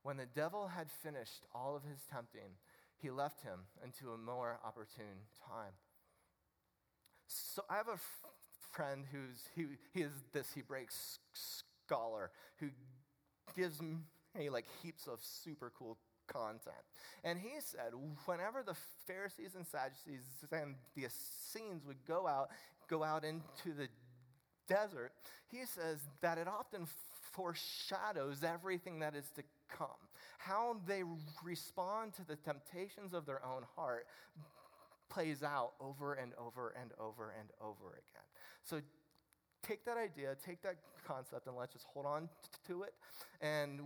When 0.02 0.18
the 0.18 0.26
devil 0.26 0.68
had 0.68 0.90
finished 0.90 1.46
all 1.54 1.76
of 1.76 1.82
his 1.84 2.00
tempting, 2.12 2.56
he 3.04 3.10
left 3.10 3.42
him 3.42 3.60
unto 3.82 4.12
a 4.12 4.16
more 4.16 4.58
opportune 4.64 5.28
time. 5.46 5.74
So 7.26 7.62
I 7.68 7.76
have 7.76 7.88
a 7.88 7.98
friend 8.72 9.04
who's 9.12 9.46
he, 9.54 9.66
he 9.92 10.00
is 10.00 10.12
this 10.32 10.50
Hebraic 10.54 10.88
scholar 11.34 12.30
who 12.56 12.68
gives 13.54 13.82
me 13.82 14.48
like 14.48 14.64
heaps 14.82 15.06
of 15.06 15.18
super 15.20 15.70
cool 15.78 15.98
content. 16.26 16.82
And 17.24 17.38
he 17.38 17.50
said, 17.58 17.92
whenever 18.24 18.62
the 18.62 18.74
Pharisees 19.06 19.54
and 19.54 19.66
Sadducees 19.66 20.24
and 20.50 20.76
the 20.96 21.04
Essenes 21.04 21.84
would 21.86 22.06
go 22.08 22.26
out, 22.26 22.48
go 22.88 23.04
out 23.04 23.22
into 23.22 23.76
the 23.76 23.88
desert, 24.66 25.12
he 25.50 25.66
says 25.66 25.98
that 26.22 26.38
it 26.38 26.48
often 26.48 26.86
foreshadows 27.34 28.44
everything 28.44 29.00
that 29.00 29.14
is 29.14 29.30
to 29.36 29.42
come. 29.68 29.88
How 30.38 30.76
they 30.86 31.02
respond 31.42 32.14
to 32.14 32.24
the 32.26 32.36
temptations 32.36 33.14
of 33.14 33.26
their 33.26 33.44
own 33.44 33.62
heart 33.76 34.06
plays 35.10 35.42
out 35.42 35.72
over 35.80 36.14
and 36.14 36.32
over 36.38 36.74
and 36.80 36.90
over 36.98 37.34
and 37.38 37.48
over 37.60 37.90
again. 37.92 38.26
So 38.62 38.80
take 39.62 39.84
that 39.84 39.96
idea, 39.96 40.36
take 40.44 40.62
that 40.62 40.76
concept, 41.06 41.46
and 41.46 41.56
let's 41.56 41.72
just 41.72 41.86
hold 41.92 42.06
on 42.06 42.28
to 42.66 42.82
it. 42.82 42.94
And 43.40 43.80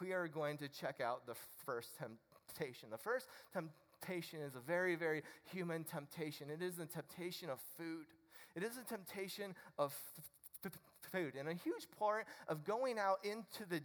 we 0.00 0.12
are 0.12 0.28
going 0.28 0.58
to 0.58 0.68
check 0.68 1.00
out 1.00 1.26
the 1.26 1.34
first 1.64 1.90
temptation. 1.98 2.90
The 2.90 2.98
first 2.98 3.26
temptation 3.52 4.40
is 4.40 4.54
a 4.54 4.60
very, 4.60 4.94
very 4.94 5.22
human 5.44 5.84
temptation. 5.84 6.48
It 6.50 6.62
is 6.62 6.76
the 6.76 6.86
temptation 6.86 7.50
of 7.50 7.58
food. 7.76 8.06
It 8.54 8.62
is 8.62 8.78
a 8.78 8.88
temptation 8.88 9.54
of 9.78 9.94
food. 11.12 11.34
And 11.38 11.48
a 11.48 11.54
huge 11.54 11.86
part 11.98 12.26
of 12.48 12.64
going 12.64 12.98
out 12.98 13.18
into 13.24 13.68
the 13.68 13.80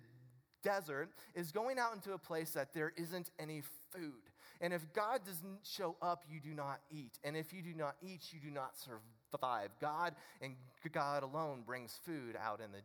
desert 0.64 1.10
is 1.36 1.52
going 1.52 1.78
out 1.78 1.94
into 1.94 2.14
a 2.14 2.18
place 2.18 2.52
that 2.52 2.74
there 2.74 2.94
isn't 2.98 3.30
any 3.40 3.62
food. 3.92 4.14
And 4.62 4.74
if 4.74 4.82
God 4.94 5.20
doesn't 5.26 5.60
show 5.64 5.96
up, 6.02 6.24
you 6.30 6.40
do 6.40 6.54
not 6.54 6.80
eat. 6.90 7.20
And 7.24 7.36
if 7.36 7.52
you 7.54 7.62
do 7.62 7.74
not 7.74 7.96
eat, 8.02 8.22
you 8.32 8.40
do 8.40 8.50
not 8.50 8.72
survive. 8.78 9.70
God 9.82 10.16
and 10.42 10.56
God 10.92 11.24
alone 11.24 11.64
brings 11.66 12.00
food 12.06 12.38
out 12.42 12.62
in 12.62 12.72
the 12.72 12.80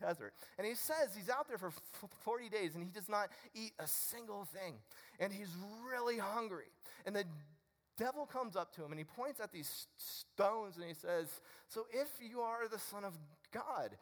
desert. 0.00 0.34
And 0.58 0.66
he 0.66 0.74
says 0.74 1.14
he's 1.16 1.30
out 1.30 1.48
there 1.48 1.58
for 1.58 1.72
40 2.24 2.48
days 2.48 2.74
and 2.74 2.84
he 2.84 2.90
does 2.90 3.08
not 3.08 3.28
eat 3.54 3.72
a 3.78 3.86
single 3.86 4.44
thing. 4.44 4.74
And 5.18 5.32
he's 5.32 5.48
really 5.90 6.18
hungry. 6.18 6.70
And 7.06 7.16
the 7.16 7.24
devil 7.98 8.26
comes 8.26 8.56
up 8.56 8.74
to 8.76 8.84
him 8.84 8.92
and 8.92 8.98
he 8.98 9.04
points 9.04 9.40
at 9.40 9.52
these 9.52 9.86
stones 9.96 10.76
and 10.76 10.84
he 10.84 10.94
says, 10.94 11.28
So 11.68 11.86
if 11.92 12.08
you 12.20 12.40
are 12.40 12.68
the 12.68 12.78
Son 12.78 13.04
of 13.04 13.14
God, 13.52 13.96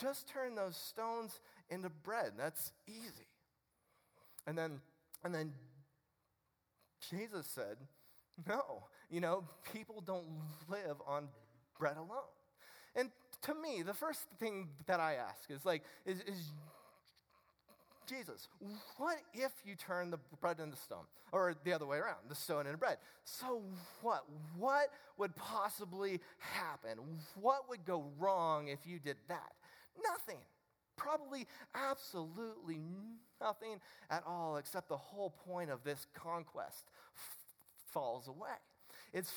just 0.00 0.28
turn 0.28 0.54
those 0.54 0.76
stones 0.76 1.40
into 1.70 1.88
bread. 1.88 2.32
That's 2.36 2.72
easy. 2.86 3.26
And 4.46 4.56
then, 4.56 4.80
and 5.24 5.34
then 5.34 5.52
Jesus 7.10 7.46
said, 7.46 7.76
no, 8.48 8.84
you 9.10 9.20
know, 9.20 9.44
people 9.72 10.02
don't 10.04 10.26
live 10.68 10.96
on 11.06 11.28
bread 11.78 11.96
alone. 11.96 12.30
And 12.94 13.10
to 13.42 13.54
me, 13.54 13.82
the 13.82 13.94
first 13.94 14.20
thing 14.38 14.68
that 14.86 15.00
I 15.00 15.14
ask 15.14 15.50
is 15.50 15.64
like, 15.64 15.82
is, 16.06 16.20
is 16.20 16.52
Jesus, 18.06 18.48
what 18.96 19.18
if 19.32 19.52
you 19.64 19.74
turn 19.74 20.10
the 20.10 20.18
bread 20.40 20.60
into 20.60 20.76
stone? 20.76 21.04
Or 21.32 21.54
the 21.64 21.72
other 21.72 21.86
way 21.86 21.98
around, 21.98 22.18
the 22.28 22.34
stone 22.34 22.66
into 22.66 22.78
bread. 22.78 22.98
So 23.24 23.62
what? 24.02 24.24
What 24.58 24.88
would 25.18 25.34
possibly 25.36 26.20
happen? 26.38 26.98
What 27.40 27.68
would 27.68 27.84
go 27.84 28.04
wrong 28.18 28.68
if 28.68 28.80
you 28.86 28.98
did 28.98 29.16
that? 29.28 29.52
Nothing. 30.02 30.40
Probably 30.96 31.46
absolutely 31.74 32.80
nothing 33.40 33.80
at 34.10 34.22
all, 34.26 34.56
except 34.56 34.88
the 34.88 34.96
whole 34.96 35.30
point 35.30 35.70
of 35.70 35.82
this 35.84 36.06
conquest 36.14 36.90
f- 37.16 37.36
falls 37.92 38.28
away. 38.28 38.48
It's 39.12 39.32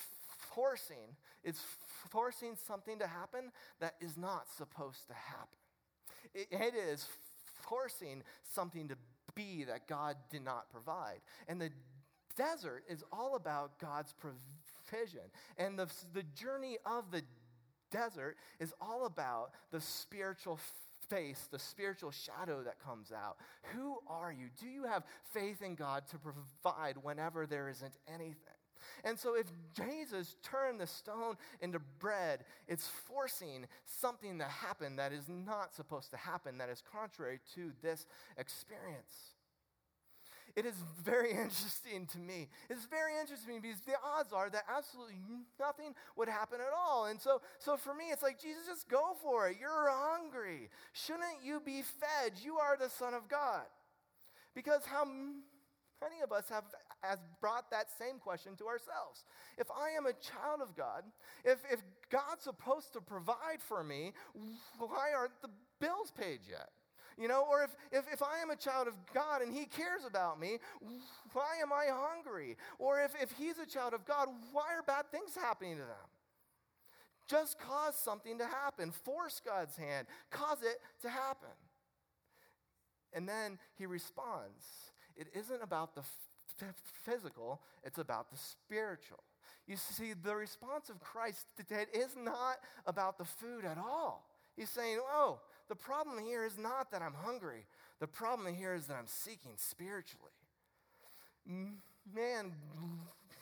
forcing, 0.54 1.16
it's 1.44 1.62
forcing 2.10 2.56
something 2.68 3.00
to 3.00 3.08
happen 3.08 3.52
that 3.80 3.96
is 4.02 4.18
not 4.18 4.48
supposed 4.58 5.08
to 5.08 5.14
happen. 5.14 5.58
it, 6.34 6.48
it 6.52 6.74
is 6.76 7.08
forcing 7.70 8.24
something 8.44 8.88
to 8.90 8.96
be 9.36 9.66
that 9.66 9.88
God 9.88 10.16
did 10.30 10.44
not 10.44 10.70
provide. 10.72 11.20
And 11.48 11.60
the 11.60 11.70
desert 12.38 12.84
is 12.90 13.04
all 13.12 13.36
about 13.36 13.80
God's 13.80 14.14
provision. 14.14 15.22
And 15.58 15.78
the, 15.78 15.88
the 16.14 16.24
journey 16.24 16.78
of 16.86 17.12
the 17.12 17.22
desert 17.92 18.38
is 18.60 18.74
all 18.82 19.06
about 19.06 19.52
the 19.72 19.82
spiritual 19.82 20.60
face, 21.10 21.48
the 21.52 21.60
spiritual 21.60 22.12
shadow 22.12 22.64
that 22.64 22.80
comes 22.84 23.12
out. 23.12 23.38
Who 23.74 23.98
are 24.08 24.32
you? 24.32 24.48
Do 24.60 24.68
you 24.68 24.84
have 24.84 25.04
faith 25.34 25.62
in 25.62 25.76
God 25.76 26.04
to 26.12 26.18
provide 26.18 26.98
whenever 27.02 27.46
there 27.46 27.70
isn't 27.70 27.94
anything? 28.12 28.55
And 29.04 29.18
so, 29.18 29.36
if 29.36 29.48
Jesus 29.76 30.36
turned 30.44 30.80
the 30.80 30.88
stone 30.88 31.36
into 31.62 31.80
bread, 32.00 32.46
it's 32.68 32.88
forcing 32.88 33.66
something 33.86 34.40
to 34.40 34.46
happen 34.46 34.96
that 34.98 35.12
is 35.12 35.28
not 35.28 35.74
supposed 35.76 36.12
to 36.12 36.18
happen, 36.18 36.58
that 36.58 36.70
is 36.70 36.82
contrary 36.92 37.40
to 37.56 37.72
this 37.82 38.06
experience. 38.38 39.36
It 40.56 40.66
is 40.66 40.76
very 41.04 41.32
interesting 41.32 42.06
to 42.14 42.18
me. 42.18 42.48
It's 42.70 42.86
very 42.86 43.20
interesting 43.20 43.60
because 43.62 43.82
the 43.82 43.96
odds 44.04 44.32
are 44.32 44.50
that 44.50 44.64
absolutely 44.74 45.20
nothing 45.60 45.94
would 46.16 46.30
happen 46.30 46.60
at 46.62 46.74
all. 46.76 47.06
And 47.06 47.20
so, 47.20 47.42
so 47.60 47.76
for 47.76 47.94
me, 47.94 48.06
it's 48.12 48.24
like, 48.24 48.40
Jesus, 48.40 48.66
just 48.68 48.90
go 48.90 49.16
for 49.22 49.50
it. 49.50 49.58
You're 49.60 49.90
hungry. 49.90 50.70
Shouldn't 50.94 51.44
you 51.44 51.62
be 51.64 51.82
fed? 51.82 52.34
You 52.42 52.58
are 52.58 52.78
the 52.78 52.90
Son 52.90 53.14
of 53.14 53.28
God. 53.28 53.66
Because 54.54 54.86
how 54.86 55.04
many 55.04 56.22
of 56.24 56.32
us 56.32 56.48
have 56.50 56.64
has 57.10 57.20
brought 57.42 57.72
that 57.72 57.88
same 57.98 58.20
question 58.20 58.56
to 58.58 58.68
ourselves. 58.68 59.26
If 59.58 59.68
I 59.72 59.92
am 59.92 60.06
a 60.06 60.14
child 60.14 60.62
of 60.62 60.76
God, 60.76 61.04
if, 61.44 61.60
if 61.72 61.82
God's 62.10 62.44
supposed 62.44 62.94
to 62.94 63.02
provide 63.02 63.60
for 63.60 63.84
me, 63.84 64.14
why 64.78 65.14
aren't 65.16 65.42
the 65.42 65.50
bills 65.80 66.12
paid 66.12 66.40
yet? 66.50 66.70
You 67.18 67.30
know, 67.30 67.46
or 67.50 67.64
if, 67.64 67.76
if, 67.92 68.06
if 68.12 68.22
I 68.22 68.40
am 68.40 68.50
a 68.50 68.58
child 68.58 68.88
of 68.88 68.94
God 69.14 69.42
and 69.42 69.54
He 69.54 69.66
cares 69.66 70.02
about 70.06 70.40
me, 70.40 70.58
why 71.32 71.56
am 71.62 71.72
I 71.72 71.86
hungry? 71.90 72.58
Or 72.78 73.00
if, 73.02 73.14
if 73.22 73.32
He's 73.32 73.58
a 73.58 73.66
child 73.66 73.94
of 73.94 74.06
God, 74.06 74.28
why 74.52 74.74
are 74.76 74.84
bad 74.84 75.10
things 75.12 75.34
happening 75.34 75.76
to 75.76 75.84
them? 75.84 76.10
Just 77.30 77.58
cause 77.58 77.96
something 77.96 78.38
to 78.38 78.46
happen. 78.46 78.92
Force 78.92 79.42
God's 79.44 79.78
hand. 79.78 80.08
Cause 80.30 80.58
it 80.62 80.80
to 81.02 81.10
happen. 81.10 81.50
And 83.14 83.28
then 83.28 83.60
He 83.78 83.86
responds. 83.86 84.66
It 85.16 85.28
isn't 85.34 85.64
about 85.64 85.96
the 85.96 86.04
physical, 87.04 87.62
it's 87.84 87.98
about 87.98 88.32
the 88.32 88.38
spiritual. 88.38 89.24
You 89.68 89.78
see, 89.78 90.14
the 90.14 90.36
response 90.36 90.90
of 90.90 91.00
Christ 91.00 91.46
today 91.58 91.86
is 91.94 92.16
not 92.18 92.58
about 92.86 93.18
the 93.18 93.26
food 93.26 93.66
at 93.66 93.78
all. 93.78 94.28
He's 94.56 94.70
saying, 94.70 95.00
oh, 95.12 95.40
the 95.68 95.76
problem 95.76 96.24
here 96.24 96.46
is 96.46 96.58
not 96.58 96.92
that 96.92 97.02
I'm 97.02 97.14
hungry. 97.14 97.66
The 98.00 98.08
problem 98.08 98.54
here 98.54 98.74
is 98.74 98.88
that 98.88 98.96
I'm 98.96 99.08
seeking 99.08 99.54
spiritually. 99.56 100.32
Man 101.46 102.54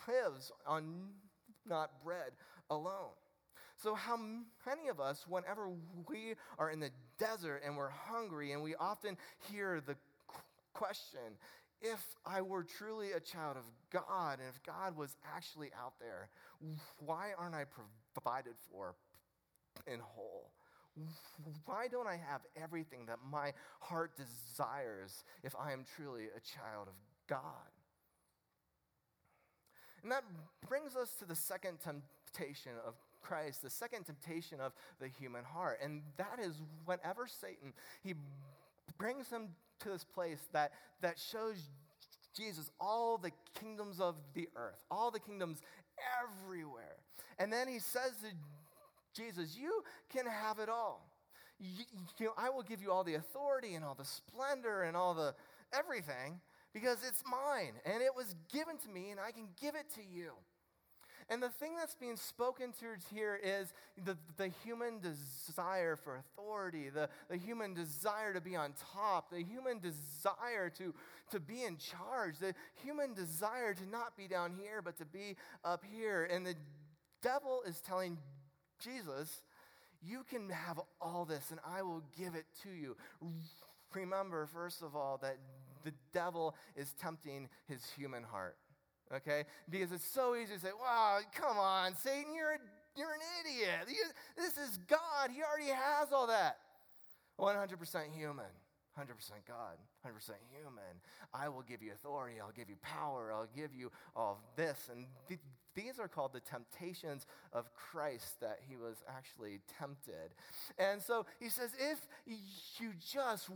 lives 0.08 0.52
on 0.66 1.10
not 1.68 1.92
bread 2.04 2.32
alone. 2.70 3.12
So, 3.76 3.96
how 3.96 4.18
many 4.18 4.88
of 4.90 5.00
us, 5.00 5.26
whenever 5.28 5.70
we 6.08 6.36
are 6.58 6.70
in 6.70 6.80
the 6.80 6.92
desert 7.20 7.64
and 7.66 7.76
we're 7.76 7.90
hungry, 7.90 8.54
and 8.54 8.64
we 8.64 8.76
often 8.76 9.18
hear 9.52 9.82
the 9.86 9.96
question, 10.74 11.20
if 11.84 12.02
I 12.26 12.42
were 12.42 12.64
truly 12.64 13.12
a 13.12 13.20
child 13.20 13.58
of 13.58 13.66
God 13.92 14.40
and 14.40 14.48
if 14.48 14.64
God 14.64 14.96
was 14.96 15.16
actually 15.36 15.70
out 15.80 15.94
there, 16.00 16.30
why 16.98 17.32
aren't 17.38 17.56
I 17.56 17.66
provided 18.14 18.54
for 18.72 18.96
in 19.86 20.00
whole? 20.00 20.52
Why 21.66 21.88
don't 21.92 22.08
I 22.08 22.16
have 22.16 22.42
everything 22.56 23.08
that 23.08 23.20
my 23.30 23.52
heart 23.82 24.12
desires 24.16 25.26
if 25.44 25.56
I 25.60 25.74
am 25.74 25.84
truly 25.96 26.26
a 26.26 26.40
child 26.40 26.88
of 26.88 26.94
God? 27.28 27.40
And 30.04 30.12
that 30.12 30.24
brings 30.68 30.96
us 30.96 31.16
to 31.20 31.26
the 31.26 31.36
second 31.36 31.80
temptation 31.80 32.74
of 32.86 32.94
Christ, 33.22 33.62
the 33.62 33.70
second 33.70 34.04
temptation 34.04 34.60
of 34.60 34.74
the 35.00 35.08
human 35.08 35.44
heart. 35.44 35.80
And 35.84 36.02
that 36.18 36.40
is 36.42 36.62
whenever 36.86 37.28
Satan, 37.28 37.74
he 38.04 38.14
brings 38.98 39.30
him 39.30 39.50
to 39.82 39.90
this 39.90 40.04
place 40.04 40.40
that, 40.54 40.72
that 41.02 41.20
shows 41.20 41.70
Jesus 42.36 42.72
all 42.80 43.18
the 43.18 43.32
kingdoms 43.60 44.00
of 44.00 44.16
the 44.34 44.48
earth, 44.56 44.80
all 44.90 45.12
the 45.12 45.20
kingdoms 45.20 45.62
everywhere. 46.22 46.98
And 47.40 47.52
then 47.52 47.68
he 47.68 47.80
says 47.80 48.12
to 48.22 49.22
Jesus, 49.22 49.56
You 49.60 49.84
can 50.10 50.26
have 50.26 50.60
it 50.60 50.70
all. 50.70 51.10
You, 51.60 51.86
you 52.20 52.32
I 52.38 52.50
will 52.50 52.64
give 52.64 52.82
you 52.82 52.92
all 52.92 53.04
the 53.04 53.16
authority 53.16 53.76
and 53.76 53.86
all 53.86 53.96
the 53.96 54.06
splendor 54.06 54.84
and 54.84 54.98
all 54.98 55.14
the 55.14 55.36
everything 55.72 56.40
because 56.74 56.98
it's 57.08 57.24
mine 57.30 57.74
and 57.86 58.02
it 58.02 58.16
was 58.16 58.36
given 58.52 58.78
to 58.78 58.90
me 58.90 59.12
and 59.12 59.20
I 59.20 59.32
can 59.32 59.48
give 59.62 59.76
it 59.76 59.86
to 59.96 60.02
you. 60.04 60.32
And 61.34 61.42
the 61.42 61.50
thing 61.50 61.72
that's 61.76 61.96
being 61.96 62.16
spoken 62.16 62.74
to 62.74 62.86
here 63.12 63.40
is 63.44 63.74
the, 64.06 64.16
the 64.38 64.52
human 64.64 65.00
desire 65.00 65.96
for 65.96 66.18
authority, 66.18 66.90
the, 66.90 67.10
the 67.28 67.38
human 67.38 67.74
desire 67.74 68.36
to 68.36 68.40
be 68.40 68.56
on 68.56 68.76
top, 68.94 69.32
the 69.32 69.42
human 69.42 69.80
desire 69.80 70.70
to, 70.78 70.94
to 71.32 71.40
be 71.40 71.64
in 71.64 71.78
charge, 71.78 72.38
the 72.38 72.54
human 72.84 73.16
desire 73.16 73.74
to 73.74 73.90
not 73.90 74.16
be 74.16 74.28
down 74.28 74.54
here, 74.62 74.84
but 74.84 74.96
to 75.00 75.06
be 75.06 75.36
up 75.66 75.84
here. 75.92 76.30
And 76.32 76.46
the 76.46 76.54
devil 77.24 77.64
is 77.66 77.80
telling 77.80 78.20
Jesus, 78.80 79.42
You 80.04 80.24
can 80.30 80.50
have 80.50 80.80
all 81.02 81.26
this, 81.26 81.50
and 81.50 81.60
I 81.66 81.82
will 81.82 82.04
give 82.16 82.36
it 82.36 82.46
to 82.62 82.70
you. 82.70 82.96
Remember, 83.96 84.46
first 84.46 84.84
of 84.84 84.96
all, 84.96 85.18
that 85.24 85.38
the 85.84 85.94
devil 86.14 86.56
is 86.76 86.94
tempting 87.02 87.50
his 87.68 87.84
human 87.98 88.22
heart 88.22 88.56
okay? 89.16 89.44
Because 89.70 89.92
it's 89.92 90.06
so 90.06 90.36
easy 90.36 90.54
to 90.56 90.60
say, 90.60 90.72
wow, 90.80 91.20
come 91.34 91.58
on, 91.58 91.96
Satan, 91.96 92.34
you're, 92.36 92.54
a, 92.54 92.60
you're 92.98 93.14
an 93.14 93.22
idiot. 93.42 93.88
This 94.36 94.58
is 94.58 94.78
God. 94.88 95.30
He 95.34 95.42
already 95.42 95.72
has 95.72 96.12
all 96.12 96.28
that. 96.28 96.58
100% 97.40 97.78
human, 98.16 98.46
100% 98.98 99.08
God, 99.48 99.78
100% 100.06 100.12
human. 100.52 100.84
I 101.34 101.50
will 101.50 101.64
give 101.64 101.82
you 101.82 101.92
authority. 101.94 102.40
I'll 102.40 102.52
give 102.52 102.70
you 102.70 102.76
power. 102.82 103.32
I'll 103.34 103.50
give 103.56 103.74
you 103.74 103.92
all 104.16 104.40
this. 104.56 104.90
And 104.92 105.06
th- 105.28 105.40
these 105.76 106.00
are 106.00 106.08
called 106.08 106.34
the 106.34 106.40
temptations 106.40 107.26
of 107.52 107.74
Christ 107.74 108.40
that 108.42 108.60
he 108.68 108.76
was 108.76 108.98
actually 109.10 109.60
tempted. 109.80 110.36
And 110.78 111.02
so 111.02 111.26
he 111.40 111.50
says, 111.50 111.72
if 111.80 112.00
you 112.80 112.92
just 113.12 113.50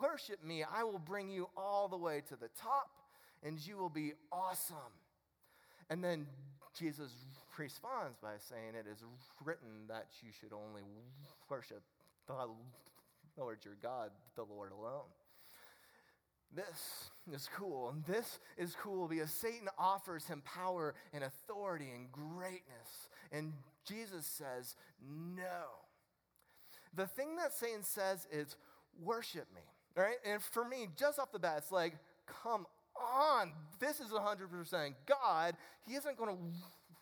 worship 0.00 0.44
me, 0.44 0.64
I 0.64 0.84
will 0.84 1.00
bring 1.00 1.28
you 1.28 1.48
all 1.56 1.88
the 1.88 1.96
way 1.96 2.22
to 2.28 2.36
the 2.36 2.48
top 2.60 2.88
and 3.42 3.58
you 3.66 3.76
will 3.76 3.90
be 3.90 4.12
awesome. 4.30 4.76
And 5.90 6.02
then 6.02 6.26
Jesus 6.78 7.10
responds 7.58 8.16
by 8.22 8.34
saying, 8.48 8.74
It 8.78 8.86
is 8.90 9.02
written 9.44 9.86
that 9.88 10.06
you 10.22 10.30
should 10.40 10.52
only 10.52 10.82
worship 11.48 11.82
the 12.26 12.34
Lord 13.36 13.58
your 13.64 13.76
God, 13.82 14.10
the 14.36 14.44
Lord 14.44 14.72
alone. 14.72 15.08
This 16.54 17.10
is 17.32 17.48
cool. 17.56 17.90
And 17.90 18.04
this 18.04 18.38
is 18.58 18.76
cool 18.80 19.08
because 19.08 19.30
Satan 19.30 19.68
offers 19.78 20.26
him 20.26 20.42
power 20.44 20.94
and 21.12 21.24
authority 21.24 21.90
and 21.94 22.12
greatness. 22.12 23.08
And 23.30 23.52
Jesus 23.86 24.26
says, 24.26 24.76
No. 25.00 25.64
The 26.94 27.06
thing 27.06 27.36
that 27.36 27.54
Satan 27.54 27.82
says 27.82 28.26
is, 28.30 28.56
Worship 29.02 29.46
me. 29.54 29.62
Right? 29.96 30.16
And 30.24 30.42
for 30.42 30.66
me, 30.66 30.88
just 30.96 31.18
off 31.18 31.32
the 31.32 31.38
bat, 31.38 31.54
it's 31.58 31.72
like, 31.72 31.94
Come 32.42 32.66
on. 33.02 33.52
This 33.78 34.00
is 34.00 34.10
100% 34.10 34.94
God. 35.06 35.56
He 35.86 35.94
isn't 35.94 36.16
going 36.16 36.36
to 36.36 36.42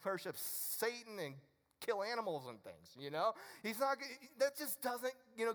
worship 0.04 0.36
Satan 0.36 1.18
and 1.22 1.34
kill 1.80 2.02
animals 2.02 2.44
and 2.48 2.62
things, 2.62 2.96
you 2.98 3.10
know? 3.10 3.32
He's 3.62 3.78
not, 3.78 3.98
that 4.38 4.56
just 4.56 4.80
doesn't, 4.82 5.12
you 5.36 5.46
know, 5.46 5.54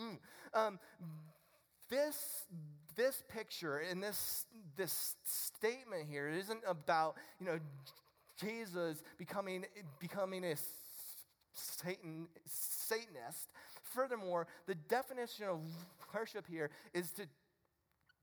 mm. 0.00 0.18
um, 0.54 0.78
this, 1.88 2.44
this 2.96 3.22
picture 3.28 3.78
and 3.78 4.02
this, 4.02 4.46
this 4.76 5.16
statement 5.24 6.06
here 6.08 6.28
isn't 6.28 6.62
about, 6.66 7.16
you 7.40 7.46
know, 7.46 7.58
Jesus 8.40 9.02
becoming, 9.18 9.64
becoming 10.00 10.44
a 10.44 10.54
Satan, 11.52 12.28
Satanist. 12.46 13.48
Furthermore, 13.82 14.46
the 14.66 14.74
definition 14.74 15.46
of 15.46 15.60
worship 16.14 16.46
here 16.48 16.70
is 16.94 17.10
to 17.12 17.22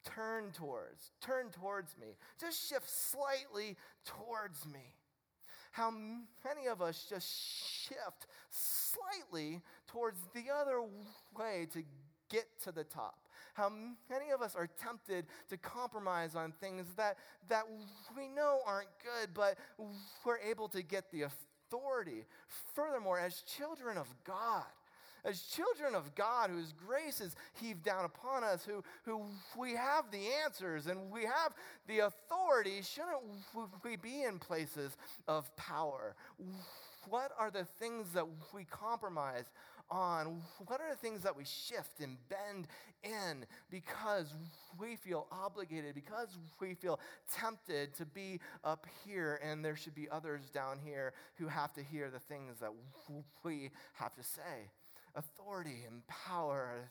turn 0.03 0.51
towards, 0.51 1.12
turn 1.21 1.49
towards 1.49 1.95
me, 1.97 2.17
just 2.39 2.69
shift 2.69 2.89
slightly 2.89 3.75
towards 4.05 4.65
me. 4.65 4.95
How 5.71 5.91
many 5.91 6.67
of 6.67 6.81
us 6.81 7.05
just 7.09 7.27
shift 7.88 8.27
slightly 8.49 9.62
towards 9.88 10.19
the 10.33 10.45
other 10.53 10.81
way 11.38 11.67
to 11.73 11.83
get 12.29 12.47
to 12.63 12.71
the 12.71 12.83
top? 12.83 13.27
How 13.53 13.69
many 14.09 14.31
of 14.31 14.41
us 14.41 14.55
are 14.55 14.67
tempted 14.67 15.25
to 15.49 15.57
compromise 15.57 16.35
on 16.35 16.53
things 16.59 16.85
that, 16.97 17.17
that 17.49 17.63
we 18.17 18.27
know 18.27 18.59
aren't 18.65 18.89
good, 19.03 19.33
but 19.33 19.57
we're 20.25 20.39
able 20.39 20.69
to 20.69 20.81
get 20.81 21.12
the 21.12 21.23
authority. 21.23 22.25
Furthermore, 22.73 23.19
as 23.19 23.41
children 23.41 23.97
of 23.97 24.07
God, 24.23 24.63
as 25.25 25.41
children 25.41 25.95
of 25.95 26.15
God, 26.15 26.49
whose 26.49 26.73
grace 26.73 27.21
is 27.21 27.36
heaved 27.62 27.84
down 27.84 28.05
upon 28.05 28.43
us, 28.43 28.63
who, 28.65 28.84
who 29.05 29.23
we 29.58 29.73
have 29.73 30.12
the 30.12 30.27
answers 30.43 30.88
and 30.88 31.12
we 31.12 31.23
have 31.23 31.53
the 31.88 31.99
authority, 31.99 32.82
shouldn't 32.82 33.23
we 33.84 33.95
be 33.95 34.23
in 34.23 34.39
places 34.39 34.95
of 35.27 35.55
power? 35.55 36.15
What 37.08 37.32
are 37.38 37.51
the 37.51 37.65
things 37.79 38.13
that 38.13 38.25
we 38.53 38.65
compromise 38.65 39.45
on? 39.89 40.41
What 40.67 40.79
are 40.82 40.89
the 40.89 40.97
things 40.97 41.21
that 41.23 41.36
we 41.36 41.43
shift 41.43 41.99
and 42.01 42.17
bend 42.29 42.67
in 43.03 43.45
because 43.71 44.34
we 44.79 44.95
feel 44.95 45.27
obligated, 45.32 45.95
because 45.95 46.38
we 46.60 46.73
feel 46.73 46.99
tempted 47.32 47.95
to 47.95 48.05
be 48.05 48.39
up 48.63 48.86
here, 49.05 49.39
and 49.43 49.63
there 49.63 49.75
should 49.75 49.95
be 49.95 50.08
others 50.10 50.49
down 50.53 50.77
here 50.84 51.13
who 51.36 51.47
have 51.47 51.73
to 51.73 51.84
hear 51.84 52.10
the 52.10 52.19
things 52.19 52.60
that 52.60 52.71
we 53.43 53.71
have 53.93 54.13
to 54.15 54.23
say? 54.23 54.69
Authority 55.19 55.84
and 55.86 56.01
power 56.08 56.88